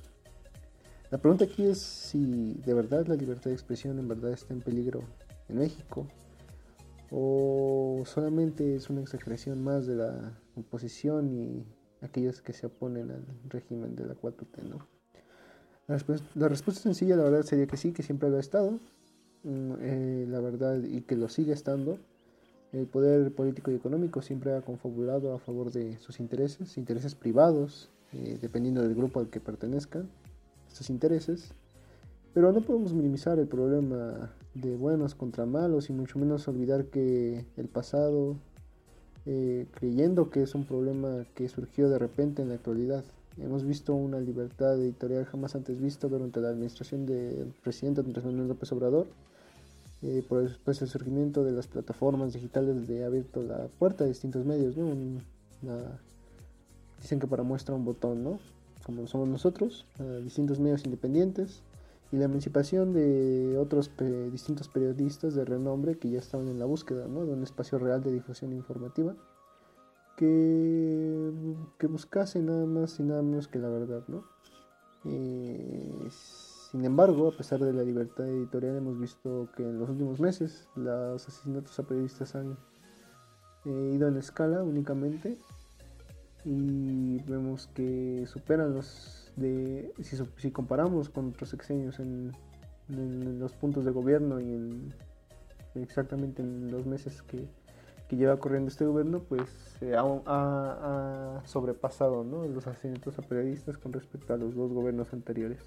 La 1.11 1.19
pregunta 1.19 1.45
aquí 1.45 1.65
es 1.65 1.79
si 1.79 2.55
de 2.55 2.75
verdad 2.75 3.07
la 3.07 3.15
libertad 3.15 3.51
de 3.51 3.55
expresión 3.55 3.99
en 3.99 4.09
verdad 4.09 4.33
está 4.33 4.53
en 4.53 4.61
peligro 4.61 5.05
en 5.49 5.59
México 5.59 6.07
o 7.11 8.03
solamente 8.05 8.77
es 8.77 8.91
una 8.91 9.01
exageración 9.01 9.63
más 9.63 9.87
de 9.87 9.97
la 9.97 10.39
oposición 10.57 11.33
y 11.33 11.65
aquellos 12.03 12.43
que 12.43 12.53
se 12.53 12.67
oponen 12.67 13.11
al 13.11 13.25
régimen 13.49 13.97
de 13.97 14.07
la 14.07 14.15
4T, 14.15 14.63
¿no? 14.69 14.87
La, 15.87 16.49
respuesta, 16.49 16.83
sencilla, 16.83 17.17
la 17.17 17.23
verdad, 17.23 17.43
sería 17.45 17.67
que 17.67 17.79
sí, 17.79 17.93
que 17.93 18.03
siempre 18.03 18.29
lo 18.29 18.37
ha 18.37 18.41
estado, 18.41 18.73
mm, 19.43 19.73
eh, 19.81 20.27
la 20.29 20.41
verdad, 20.41 20.83
y 20.83 21.01
que 21.01 21.17
lo 21.17 21.31
sigue 21.31 21.55
estando. 21.55 21.99
El 22.73 22.87
poder 22.87 23.35
político 23.35 23.71
y 23.71 23.77
económico 23.77 24.21
siempre 24.21 24.55
ha 24.55 24.61
confabulado 24.61 25.33
a 25.33 25.39
favor 25.39 25.73
de 25.73 25.97
sus 25.97 26.21
intereses, 26.21 26.77
intereses 26.77 27.15
privados, 27.15 27.89
eh, 28.13 28.37
dependiendo 28.39 28.83
del 28.83 28.95
grupo 28.95 29.21
al 29.21 29.31
que 29.31 29.41
pertenezcan, 29.41 30.11
intereses. 30.91 31.53
Pero 32.35 32.53
no 32.53 32.61
podemos 32.61 32.93
minimizar 32.93 33.39
el 33.39 33.49
problema 33.49 34.31
de 34.55 34.77
buenos 34.77 35.15
contra 35.15 35.47
malos 35.47 35.91
y 35.91 35.93
mucho 35.93 36.19
menos 36.19 36.47
olvidar 36.49 36.87
que 36.87 37.45
el 37.57 37.69
pasado, 37.69 38.37
eh, 39.27 39.67
creyendo 39.73 40.31
que 40.31 40.43
es 40.43 40.55
un 40.55 40.65
problema 40.65 41.27
que 41.35 41.49
surgió 41.49 41.89
de 41.89 41.99
repente 41.99 42.43
en 42.43 42.49
la 42.49 42.55
actualidad. 42.55 43.05
Hemos 43.39 43.65
visto 43.65 43.95
una 43.95 44.21
libertad 44.21 44.81
editorial 44.81 45.25
jamás 45.25 45.55
antes 45.55 45.81
vista 45.81 46.09
durante 46.09 46.41
la 46.41 46.49
administración 46.49 47.07
del 47.07 47.53
presidente 47.63 48.01
Andrés 48.01 48.25
Manuel 48.25 48.49
López 48.49 48.73
Obrador. 48.73 49.07
Eh, 50.03 50.25
por 50.29 50.43
el, 50.43 50.57
pues, 50.65 50.81
el 50.81 50.89
surgimiento 50.89 51.43
de 51.43 51.51
las 51.51 51.67
plataformas 51.67 52.33
digitales 52.33 52.87
de 52.87 53.05
abierto 53.05 53.43
la 53.43 53.67
puerta 53.81 54.05
a 54.05 54.07
distintos 54.07 54.45
medios, 54.45 54.77
¿no? 54.77 54.95
dicen 57.01 57.19
que 57.19 57.27
para 57.27 57.43
muestra 57.43 57.75
un 57.75 57.85
botón, 57.85 58.23
¿no? 58.23 58.39
Como 58.89 59.07
somos 59.07 59.29
nosotros, 59.29 59.85
distintos 60.25 60.59
medios 60.59 60.87
independientes, 60.87 61.63
y 62.11 62.17
la 62.17 62.25
emancipación 62.25 62.95
de 62.95 63.59
otros 63.59 63.91
distintos 64.33 64.69
periodistas 64.69 65.35
de 65.35 65.45
renombre 65.45 65.99
que 65.99 66.09
ya 66.09 66.19
estaban 66.19 66.49
en 66.49 66.59
la 66.59 66.65
búsqueda 66.65 67.07
de 67.07 67.11
un 67.11 67.43
espacio 67.43 67.79
real 67.79 68.03
de 68.03 68.13
difusión 68.13 68.55
informativa 68.55 69.15
que, 70.17 71.33
que 71.79 71.87
buscase 71.87 72.41
nada 72.41 72.65
más 72.65 72.99
y 72.99 73.03
nada 73.03 73.23
menos 73.23 73.47
que 73.47 73.59
la 73.59 73.69
verdad. 73.69 74.05
¿no? 74.09 74.25
Eh, 75.05 76.09
sin 76.11 76.85
embargo, 76.85 77.29
a 77.29 77.37
pesar 77.37 77.61
de 77.61 77.73
la 77.73 77.83
libertad 77.83 78.27
editorial, 78.27 78.77
hemos 78.77 78.99
visto 78.99 79.49
que 79.55 79.63
en 79.63 79.79
los 79.79 79.91
últimos 79.91 80.19
meses 80.19 80.69
los 80.77 81.29
asesinatos 81.29 81.79
a 81.79 81.83
periodistas 81.83 82.35
han 82.35 82.57
eh, 83.67 83.93
ido 83.95 84.09
en 84.09 84.17
escala 84.17 84.63
únicamente 84.63 85.39
y 86.45 87.23
vemos 87.25 87.69
que 87.75 88.25
superan 88.27 88.75
los 88.75 89.33
de 89.37 89.93
si, 90.03 90.17
si 90.37 90.51
comparamos 90.51 91.09
con 91.09 91.29
otros 91.29 91.51
sexenios 91.51 91.99
en, 92.01 92.33
los 92.89 93.53
puntos 93.53 93.85
de 93.85 93.91
gobierno 93.91 94.41
y 94.41 94.55
en 94.55 94.95
exactamente 95.75 96.43
en 96.43 96.71
los 96.71 96.87
meses 96.87 97.23
que, 97.23 97.47
lleva 98.11 98.39
corriendo 98.39 98.69
este 98.69 98.87
gobierno, 98.87 99.21
pues 99.21 99.51
ha, 99.95 101.43
sobrepasado 101.45 102.25
los 102.25 102.67
asesinatos 102.67 103.19
a 103.19 103.23
periodistas 103.23 103.77
con 103.77 103.93
respecto 103.93 104.33
a 104.33 104.39
los 104.39 104.55
dos 104.55 104.73
gobiernos 104.73 105.13
anteriores. 105.13 105.61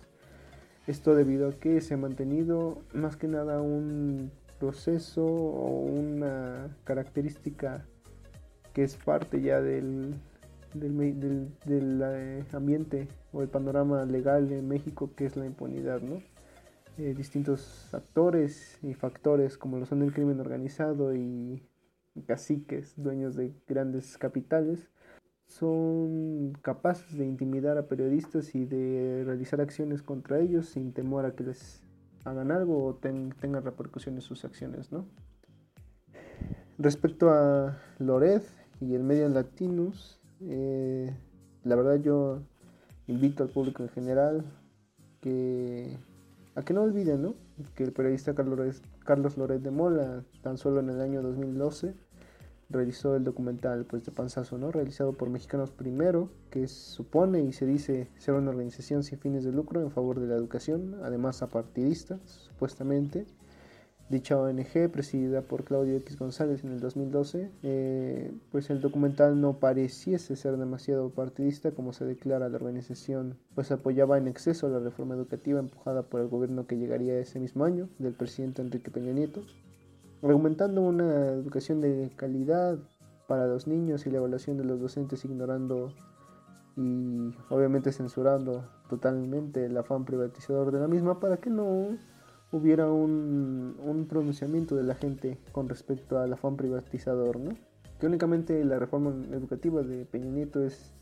Esto 0.87 1.13
debido 1.13 1.49
a 1.49 1.51
que 1.53 1.79
se 1.81 1.93
ha 1.93 1.97
mantenido 1.97 2.79
más 2.93 3.15
que 3.15 3.27
nada 3.27 3.61
un 3.61 4.31
proceso 4.59 5.23
o 5.23 5.81
una 5.85 6.75
característica 6.83 7.85
que 8.73 8.83
es 8.83 8.95
parte 8.95 9.41
ya 9.41 9.61
del, 9.61 10.15
del, 10.73 11.51
eh, 11.67 12.43
ambiente 12.53 13.07
o 13.33 13.41
el 13.41 13.49
panorama 13.49 14.05
legal 14.05 14.51
en 14.51 14.67
México 14.67 15.11
que 15.15 15.25
es 15.25 15.35
la 15.35 15.45
impunidad, 15.45 16.01
¿no? 16.01 16.21
Eh, 16.97 17.13
distintos 17.15 17.93
actores 17.93 18.77
y 18.83 18.93
factores 18.93 19.57
como 19.57 19.77
lo 19.77 19.85
son 19.85 20.01
el 20.01 20.13
crimen 20.13 20.39
organizado 20.39 21.15
y 21.15 21.63
caciques, 22.27 22.93
dueños 22.97 23.35
de 23.35 23.53
grandes 23.67 24.17
capitales, 24.17 24.89
son 25.47 26.53
capaces 26.61 27.17
de 27.17 27.25
intimidar 27.25 27.77
a 27.77 27.87
periodistas 27.87 28.55
y 28.55 28.65
de 28.65 29.23
realizar 29.25 29.59
acciones 29.59 30.01
contra 30.01 30.39
ellos 30.39 30.67
sin 30.67 30.93
temor 30.93 31.25
a 31.25 31.35
que 31.35 31.43
les 31.43 31.83
hagan 32.23 32.51
algo 32.51 32.85
o 32.85 32.95
tengan 32.95 33.63
repercusiones 33.63 34.23
sus 34.23 34.45
acciones, 34.45 34.91
¿no? 34.91 35.05
Respecto 36.77 37.31
a 37.31 37.77
Lored 37.99 38.43
y 38.79 38.95
el 38.95 39.03
medio 39.03 39.27
Latinus, 39.27 40.20
eh, 40.43 41.15
la 41.63 41.75
verdad 41.75 42.01
yo 42.01 42.41
invito 43.07 43.43
al 43.43 43.49
público 43.49 43.83
en 43.83 43.89
general 43.89 44.45
que 45.21 45.97
a 46.55 46.63
que 46.63 46.73
no 46.73 46.81
olviden 46.81 47.21
¿no? 47.21 47.35
que 47.75 47.83
el 47.83 47.93
periodista 47.93 48.33
Carlos, 48.33 48.81
Carlos 49.05 49.37
Loret 49.37 49.61
de 49.61 49.71
Mola, 49.71 50.23
tan 50.41 50.57
solo 50.57 50.79
en 50.79 50.89
el 50.89 50.99
año 50.99 51.21
2012, 51.21 51.93
realizó 52.69 53.15
el 53.15 53.23
documental 53.23 53.85
pues, 53.85 54.03
de 54.05 54.11
Panzazo, 54.11 54.57
¿no? 54.57 54.71
realizado 54.71 55.13
por 55.13 55.29
Mexicanos 55.29 55.71
Primero, 55.71 56.29
que 56.49 56.67
supone 56.67 57.41
y 57.43 57.53
se 57.53 57.65
dice 57.65 58.09
ser 58.17 58.33
una 58.33 58.49
organización 58.49 59.03
sin 59.03 59.19
fines 59.19 59.43
de 59.43 59.51
lucro 59.51 59.81
en 59.81 59.91
favor 59.91 60.19
de 60.19 60.27
la 60.27 60.35
educación, 60.35 60.95
además 61.03 61.41
apartidista, 61.41 62.19
supuestamente. 62.25 63.25
Dicha 64.11 64.37
ONG, 64.37 64.91
presidida 64.91 65.41
por 65.41 65.63
Claudio 65.63 65.95
X 65.95 66.19
González 66.19 66.65
en 66.65 66.73
el 66.73 66.81
2012, 66.81 67.49
eh, 67.63 68.33
pues 68.51 68.69
el 68.69 68.81
documental 68.81 69.39
no 69.39 69.53
pareciese 69.53 70.35
ser 70.35 70.57
demasiado 70.57 71.11
partidista 71.11 71.71
como 71.71 71.93
se 71.93 72.03
declara 72.03 72.49
la 72.49 72.57
organización, 72.57 73.37
pues 73.55 73.71
apoyaba 73.71 74.17
en 74.17 74.27
exceso 74.27 74.67
la 74.67 74.79
reforma 74.79 75.15
educativa 75.15 75.61
empujada 75.61 76.03
por 76.03 76.19
el 76.19 76.27
gobierno 76.27 76.67
que 76.67 76.77
llegaría 76.77 77.17
ese 77.19 77.39
mismo 77.39 77.63
año 77.63 77.87
del 77.99 78.13
presidente 78.13 78.61
Enrique 78.61 78.91
Peña 78.91 79.13
Nieto 79.13 79.43
argumentando 80.21 80.81
una 80.81 81.27
educación 81.27 81.81
de 81.81 82.11
calidad 82.15 82.77
para 83.27 83.47
los 83.47 83.65
niños 83.65 84.05
y 84.05 84.11
la 84.11 84.17
evaluación 84.17 84.57
de 84.57 84.65
los 84.65 84.79
docentes 84.79 85.25
ignorando 85.25 85.93
y 86.75 87.33
obviamente 87.49 87.91
censurando 87.91 88.69
totalmente 88.89 89.65
el 89.65 89.77
afán 89.77 90.05
privatizador 90.05 90.71
de 90.71 90.79
la 90.79 90.87
misma 90.87 91.19
para 91.19 91.37
que 91.37 91.49
no 91.49 91.97
hubiera 92.51 92.91
un, 92.91 93.77
un 93.83 94.05
pronunciamiento 94.07 94.75
de 94.75 94.83
la 94.83 94.95
gente 94.95 95.37
con 95.51 95.69
respecto 95.69 96.19
al 96.19 96.33
afán 96.33 96.57
privatizador, 96.57 97.39
¿no? 97.39 97.51
Que 97.99 98.07
únicamente 98.07 98.63
la 98.65 98.79
reforma 98.79 99.11
educativa 99.31 99.83
de 99.83 100.05
Peña 100.05 100.31
Nieto 100.31 100.63
es 100.63 100.93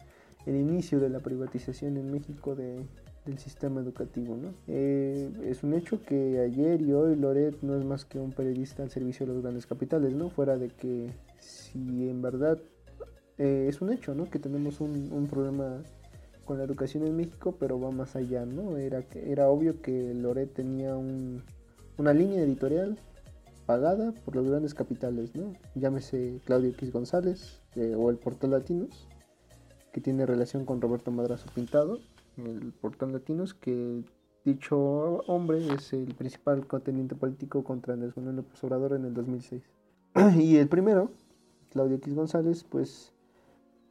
el 0.45 0.55
inicio 0.55 0.99
de 0.99 1.09
la 1.09 1.19
privatización 1.19 1.97
en 1.97 2.11
México 2.11 2.55
de, 2.55 2.85
del 3.25 3.37
sistema 3.37 3.81
educativo. 3.81 4.35
¿no? 4.35 4.53
Eh, 4.67 5.29
es 5.45 5.63
un 5.63 5.73
hecho 5.73 6.01
que 6.01 6.39
ayer 6.39 6.81
y 6.81 6.93
hoy 6.93 7.15
Loret 7.15 7.61
no 7.61 7.77
es 7.77 7.85
más 7.85 8.05
que 8.05 8.19
un 8.19 8.31
periodista 8.31 8.83
al 8.83 8.89
servicio 8.89 9.25
de 9.25 9.33
los 9.33 9.41
grandes 9.41 9.65
capitales, 9.65 10.13
¿no? 10.13 10.29
fuera 10.29 10.57
de 10.57 10.69
que 10.69 11.11
si 11.39 12.09
en 12.09 12.21
verdad 12.21 12.59
eh, 13.37 13.67
es 13.69 13.81
un 13.81 13.91
hecho 13.91 14.15
¿no? 14.15 14.29
que 14.29 14.39
tenemos 14.39 14.81
un, 14.81 15.27
problema 15.29 15.81
con 16.49 16.57
la 16.57 16.63
educación 16.63 17.05
en 17.05 17.15
México, 17.15 17.55
pero 17.59 17.79
va 17.79 17.91
más 17.91 18.15
allá. 18.15 18.43
¿no? 18.43 18.75
Era, 18.77 19.05
era 19.13 19.49
obvio 19.49 19.83
que 19.83 20.15
Loret 20.15 20.51
tenía 20.51 20.97
un, 20.97 21.43
una 21.99 22.11
línea 22.11 22.41
editorial 22.41 22.97
pagada 23.67 24.13
por 24.25 24.35
los 24.35 24.47
grandes 24.47 24.73
capitales, 24.73 25.35
¿no? 25.35 25.53
llámese 25.75 26.41
Claudio 26.45 26.71
X 26.71 26.91
González 26.91 27.61
eh, 27.75 27.93
o 27.95 28.09
el 28.09 28.17
Portal 28.17 28.49
Latinos 28.49 29.07
que 29.93 30.01
tiene 30.01 30.25
relación 30.25 30.65
con 30.65 30.81
Roberto 30.81 31.11
Madrazo 31.11 31.45
Pintado, 31.53 31.99
el 32.37 32.73
portal 32.73 33.11
Latinos, 33.11 33.53
que 33.53 34.03
dicho 34.43 35.23
hombre 35.27 35.59
es 35.71 35.93
el 35.93 36.15
principal 36.15 36.65
contendiente 36.65 37.13
político 37.13 37.63
contra 37.63 37.93
Andrés 37.93 38.17
Manuel 38.17 38.37
López 38.37 38.63
Obrador 38.63 38.93
en 38.93 39.05
el 39.05 39.13
2006. 39.13 39.61
y 40.39 40.57
el 40.57 40.67
primero, 40.67 41.11
Claudio 41.69 41.97
X 41.97 42.15
González, 42.15 42.63
pues 42.63 43.13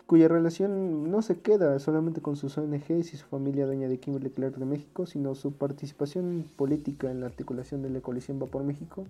cuya 0.08 0.26
relación 0.26 1.10
no 1.10 1.20
se 1.20 1.38
queda 1.38 1.78
solamente 1.78 2.22
con 2.22 2.34
sus 2.34 2.56
ONGs 2.56 3.12
y 3.12 3.16
su 3.18 3.26
familia 3.26 3.66
dueña 3.66 3.88
de 3.88 4.00
Kimberly 4.00 4.30
Clark 4.30 4.56
de 4.56 4.64
México, 4.64 5.04
sino 5.04 5.34
su 5.34 5.52
participación 5.52 6.46
política 6.56 7.10
en 7.10 7.20
la 7.20 7.26
articulación 7.26 7.82
de 7.82 7.90
la 7.90 8.00
coalición 8.00 8.40
Va 8.42 8.46
por 8.46 8.64
México, 8.64 9.04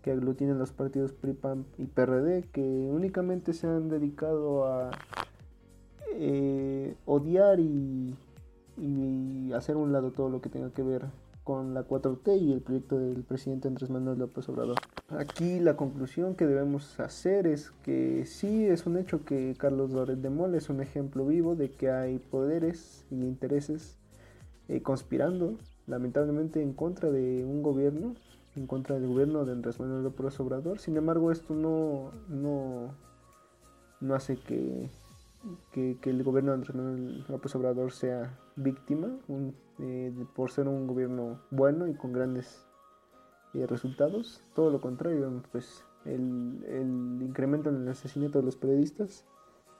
que 0.00 0.10
aglutina 0.10 0.54
los 0.54 0.72
partidos 0.72 1.12
PRI, 1.12 1.34
PAN 1.34 1.66
y 1.76 1.84
PRD, 1.84 2.44
que 2.50 2.62
únicamente 2.62 3.52
se 3.52 3.66
han 3.66 3.90
dedicado 3.90 4.64
a 4.64 4.90
eh, 6.14 6.96
odiar 7.04 7.60
y, 7.60 8.16
hacer 9.54 9.76
un 9.76 9.92
lado 9.92 10.12
todo 10.12 10.30
lo 10.30 10.40
que 10.40 10.48
tenga 10.48 10.70
que 10.70 10.82
ver 10.82 11.04
con 11.48 11.72
la 11.72 11.88
4T 11.88 12.38
y 12.42 12.52
el 12.52 12.60
proyecto 12.60 12.98
del 12.98 13.24
presidente 13.24 13.68
Andrés 13.68 13.88
Manuel 13.88 14.18
López 14.18 14.46
Obrador. 14.50 14.76
Aquí 15.08 15.60
la 15.60 15.78
conclusión 15.78 16.34
que 16.34 16.46
debemos 16.46 17.00
hacer 17.00 17.46
es 17.46 17.70
que 17.82 18.26
sí 18.26 18.66
es 18.66 18.84
un 18.84 18.98
hecho 18.98 19.24
que 19.24 19.54
Carlos 19.56 19.90
Loret 19.90 20.18
de 20.18 20.28
Mola 20.28 20.58
es 20.58 20.68
un 20.68 20.82
ejemplo 20.82 21.24
vivo 21.24 21.56
de 21.56 21.70
que 21.70 21.90
hay 21.90 22.18
poderes 22.18 23.06
y 23.10 23.14
intereses 23.14 23.96
eh, 24.68 24.82
conspirando 24.82 25.56
lamentablemente 25.86 26.60
en 26.60 26.74
contra 26.74 27.10
de 27.10 27.42
un 27.46 27.62
gobierno, 27.62 28.14
en 28.54 28.66
contra 28.66 28.96
del 28.96 29.08
gobierno 29.08 29.46
de 29.46 29.52
Andrés 29.52 29.80
Manuel 29.80 30.02
López 30.02 30.38
Obrador. 30.40 30.78
Sin 30.80 30.98
embargo, 30.98 31.32
esto 31.32 31.54
no, 31.54 32.12
no, 32.28 32.94
no 34.02 34.14
hace 34.14 34.36
que 34.36 34.90
que, 35.72 35.98
el 36.02 36.22
gobierno 36.22 36.52
de 36.52 36.54
Andrés 36.56 36.74
Manuel 36.74 37.24
López 37.28 37.54
Obrador 37.54 37.92
sea 37.92 38.38
víctima 38.56 39.18
eh, 39.78 40.12
por 40.34 40.50
ser 40.50 40.68
un 40.68 40.86
gobierno 40.86 41.40
bueno 41.50 41.86
y 41.86 41.94
con 41.94 42.12
grandes 42.12 42.66
eh, 43.54 43.66
resultados. 43.66 44.42
Todo 44.54 44.70
lo 44.70 44.80
contrario, 44.80 45.42
pues 45.52 45.84
el, 46.04 47.18
incremento 47.20 47.70
en 47.70 47.82
el 47.82 47.88
asesinato 47.88 48.38
de 48.38 48.44
los 48.44 48.56
periodistas 48.56 49.26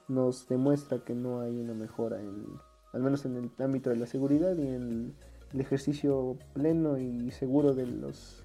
nos 0.07 0.47
demuestra 0.47 1.03
que 1.03 1.13
no 1.13 1.41
hay 1.41 1.57
una 1.59 1.73
mejora, 1.73 2.19
en, 2.19 2.45
al 2.93 3.03
menos 3.03 3.25
en 3.25 3.35
el 3.37 3.51
ámbito 3.63 3.89
de 3.89 3.97
la 3.97 4.07
seguridad 4.07 4.55
y 4.57 4.67
en 4.67 5.13
el 5.53 5.61
ejercicio 5.61 6.37
pleno 6.53 6.97
y 6.97 7.29
seguro 7.31 7.73
de, 7.73 7.85
los, 7.85 8.43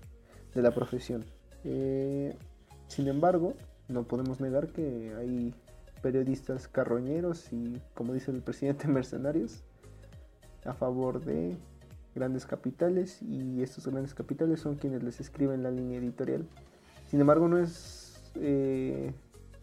de 0.54 0.62
la 0.62 0.72
profesión. 0.72 1.24
Eh, 1.64 2.36
sin 2.88 3.08
embargo, 3.08 3.54
no 3.88 4.04
podemos 4.04 4.40
negar 4.40 4.68
que 4.68 5.14
hay 5.18 5.54
periodistas 6.04 6.68
carroñeros 6.68 7.50
y, 7.50 7.80
como 7.94 8.12
dice 8.12 8.30
el 8.30 8.42
presidente, 8.42 8.88
mercenarios 8.88 9.62
a 10.66 10.74
favor 10.74 11.24
de 11.24 11.56
grandes 12.14 12.44
capitales 12.44 13.22
y 13.22 13.62
estos 13.62 13.86
grandes 13.86 14.12
capitales 14.12 14.60
son 14.60 14.74
quienes 14.74 15.02
les 15.02 15.18
escriben 15.20 15.62
la 15.62 15.70
línea 15.70 15.98
editorial. 15.98 16.46
Sin 17.10 17.20
embargo, 17.22 17.48
no 17.48 17.56
es 17.56 18.20
eh, 18.34 19.14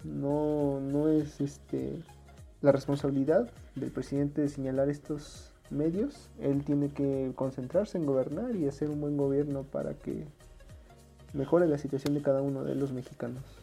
no, 0.03 0.79
no 0.79 1.09
es 1.09 1.39
este 1.41 2.01
la 2.61 2.71
responsabilidad 2.71 3.51
del 3.75 3.91
presidente 3.91 4.41
de 4.41 4.49
señalar 4.49 4.89
estos 4.89 5.53
medios. 5.69 6.31
Él 6.39 6.63
tiene 6.63 6.89
que 6.89 7.33
concentrarse 7.35 7.99
en 7.99 8.07
gobernar 8.07 8.55
y 8.55 8.67
hacer 8.67 8.89
un 8.89 8.99
buen 8.99 9.15
gobierno 9.15 9.61
para 9.61 9.93
que 9.93 10.25
mejore 11.33 11.67
la 11.67 11.77
situación 11.77 12.15
de 12.15 12.23
cada 12.23 12.41
uno 12.41 12.63
de 12.63 12.73
los 12.73 12.91
mexicanos 12.93 13.60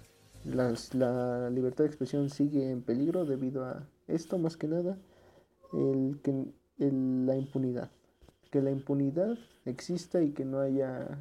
la 0.55 1.51
libertad 1.51 1.85
de 1.85 1.89
expresión 1.89 2.31
sigue 2.31 2.71
en 2.71 2.83
peligro 2.83 3.25
debido 3.25 3.65
a 3.65 3.87
esto 4.07 4.39
más 4.39 4.57
que 4.57 4.69
nada, 4.69 4.99
el, 5.73 6.21
que, 6.23 6.53
la 6.79 7.37
impunidad. 7.37 7.91
Que 8.51 8.63
la 8.63 8.71
impunidad 8.71 9.37
exista 9.65 10.23
y 10.23 10.33
que 10.33 10.45
no 10.45 10.61
haya 10.61 11.19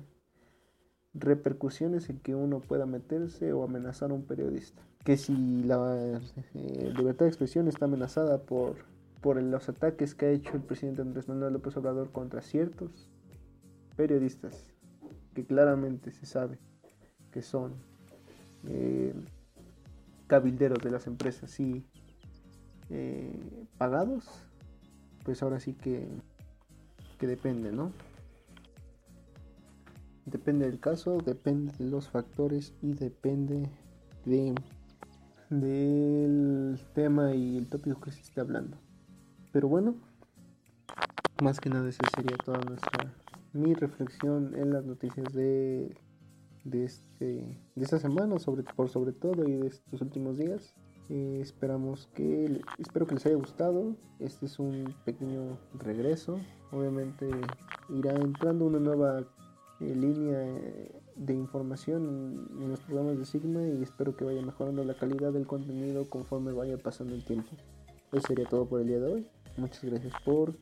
repercusiones 1.14 2.10
en 2.10 2.20
que 2.20 2.36
uno 2.36 2.60
pueda 2.60 2.86
meterse 2.86 3.52
o 3.54 3.64
amenazar 3.64 4.12
a 4.12 4.14
un 4.14 4.24
periodista. 4.24 4.82
Que 5.04 5.18
si 5.18 5.64
la 5.64 6.20
eh, 6.54 6.94
libertad 6.96 7.26
de 7.26 7.30
expresión 7.30 7.68
está 7.68 7.86
amenazada 7.86 8.40
por, 8.40 8.76
por 9.22 9.42
los 9.42 9.68
ataques 9.68 10.16
que 10.16 10.28
ha 10.28 10.32
hecho 10.32 10.54
el 10.54 10.62
presidente 10.62 11.02
Andrés 11.02 11.28
Manuel 11.28 11.54
López 11.54 11.76
Obrador 11.78 12.12
contra 12.12 12.42
ciertos 12.42 13.10
periodistas, 13.96 14.74
que 15.34 15.46
claramente 15.46 16.12
se 16.12 16.26
sabe 16.26 16.60
que 17.32 17.42
son 17.42 17.74
eh, 18.66 19.14
cabilderos 20.28 20.80
de 20.80 20.92
las 20.92 21.08
empresas 21.08 21.52
sí 21.52 21.86
eh, 22.90 23.68
pagados, 23.78 24.26
pues 25.24 25.44
ahora 25.44 25.60
sí 25.60 25.74
que, 25.74 26.08
que 27.20 27.28
depende, 27.28 27.72
¿no? 27.72 27.92
Depende 30.26 30.66
del 30.66 30.80
caso, 30.80 31.18
depende 31.20 31.72
de 31.78 31.86
los 31.86 32.10
factores 32.10 32.74
y 32.82 32.94
depende 32.94 33.70
de 34.26 34.54
del 35.50 36.78
tema 36.94 37.34
y 37.34 37.58
el 37.58 37.68
tópico 37.68 38.02
que 38.02 38.12
se 38.12 38.22
esté 38.22 38.42
hablando. 38.42 38.78
Pero 39.54 39.70
bueno, 39.70 39.96
más 41.42 41.60
que 41.60 41.70
nada 41.70 41.88
esa 41.88 42.04
sería 42.16 42.36
toda 42.38 42.60
nuestra 42.60 43.14
mi 43.54 43.74
reflexión 43.74 44.54
en 44.56 44.74
las 44.74 44.86
noticias 44.86 45.34
de, 45.34 45.96
de, 46.70 46.86
este, 46.86 47.26
de 47.76 47.84
esta 47.84 48.00
semana, 48.00 48.40
sobre, 48.40 48.64
por 48.64 48.90
sobre 48.90 49.14
todo, 49.14 49.48
y 49.48 49.54
de 49.54 49.68
estos 49.68 50.02
últimos 50.02 50.38
días. 50.38 50.76
Eh, 51.10 51.40
esperamos 51.42 52.10
que, 52.14 52.62
espero 52.78 53.08
que 53.08 53.16
les 53.16 53.26
haya 53.26 53.36
gustado. 53.36 53.96
Este 54.20 54.46
es 54.46 54.60
un 54.60 54.94
pequeño 55.06 55.58
regreso. 55.80 56.40
Obviamente 56.72 57.30
irá 57.90 58.14
entrando 58.16 58.66
una 58.66 58.80
nueva 58.80 59.20
eh, 59.80 59.96
línea 59.96 60.44
eh, 60.44 61.02
de 61.16 61.34
información 61.34 62.50
en, 62.60 62.70
los 62.70 62.82
programas 62.82 63.18
de 63.18 63.26
Sigma 63.26 63.64
y 63.64 63.82
espero 63.82 64.18
que 64.18 64.26
vaya 64.26 64.42
mejorando 64.42 64.84
la 64.84 64.96
calidad 64.96 65.32
del 65.32 65.48
contenido 65.48 66.10
conforme 66.10 66.52
vaya 66.52 66.78
pasando 66.78 67.16
el 67.16 67.24
tiempo. 67.24 67.52
Eso 68.12 68.28
sería 68.28 68.46
todo 68.46 68.68
por 68.68 68.82
el 68.82 68.88
día 68.88 69.00
de 69.00 69.14
hoy. 69.14 69.28
Muchas 69.56 69.84
gracias 69.86 70.14
por 70.26 70.56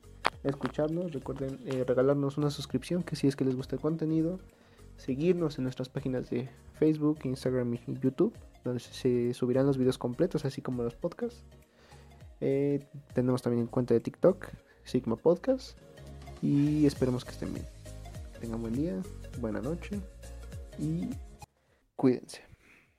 escucharnos. 0.44 1.12
Recuerden 1.12 1.60
regalarnos 1.88 2.38
una 2.38 2.52
suscripción 2.52 3.02
que 3.04 3.16
si 3.16 3.28
es 3.28 3.36
que 3.36 3.46
les 3.46 3.56
gusta 3.56 3.76
el 3.76 3.82
contenido. 3.82 4.40
Seguirnos 4.98 5.58
en 5.58 5.64
nuestras 5.64 5.90
páginas 5.90 6.30
de 6.30 6.50
Facebook, 6.74 7.20
Instagram 7.24 7.74
y 7.74 7.80
YouTube 8.02 8.34
donde 8.66 8.80
se 8.80 9.34
subirán 9.34 9.66
los 9.66 9.78
videos 9.78 9.98
completos, 9.98 10.44
así 10.44 10.62
como 10.62 10.84
los 10.84 10.96
podcasts. 10.96 11.44
Eh, 12.42 12.84
tenemos 13.14 13.42
también 13.42 13.62
en 13.62 13.68
cuenta 13.68 13.94
de 13.94 14.02
TikTok, 14.02 14.48
Sigma 14.84 15.16
Podcast. 15.16 15.78
Y 16.42 16.86
esperemos 16.86 17.24
que 17.24 17.32
estén 17.32 17.54
bien. 17.54 17.66
Tengan 18.42 18.62
buen 18.62 18.74
día, 18.74 19.02
buena 19.40 19.62
noche 19.62 20.00
y 20.78 21.10
cuídense. 21.96 22.55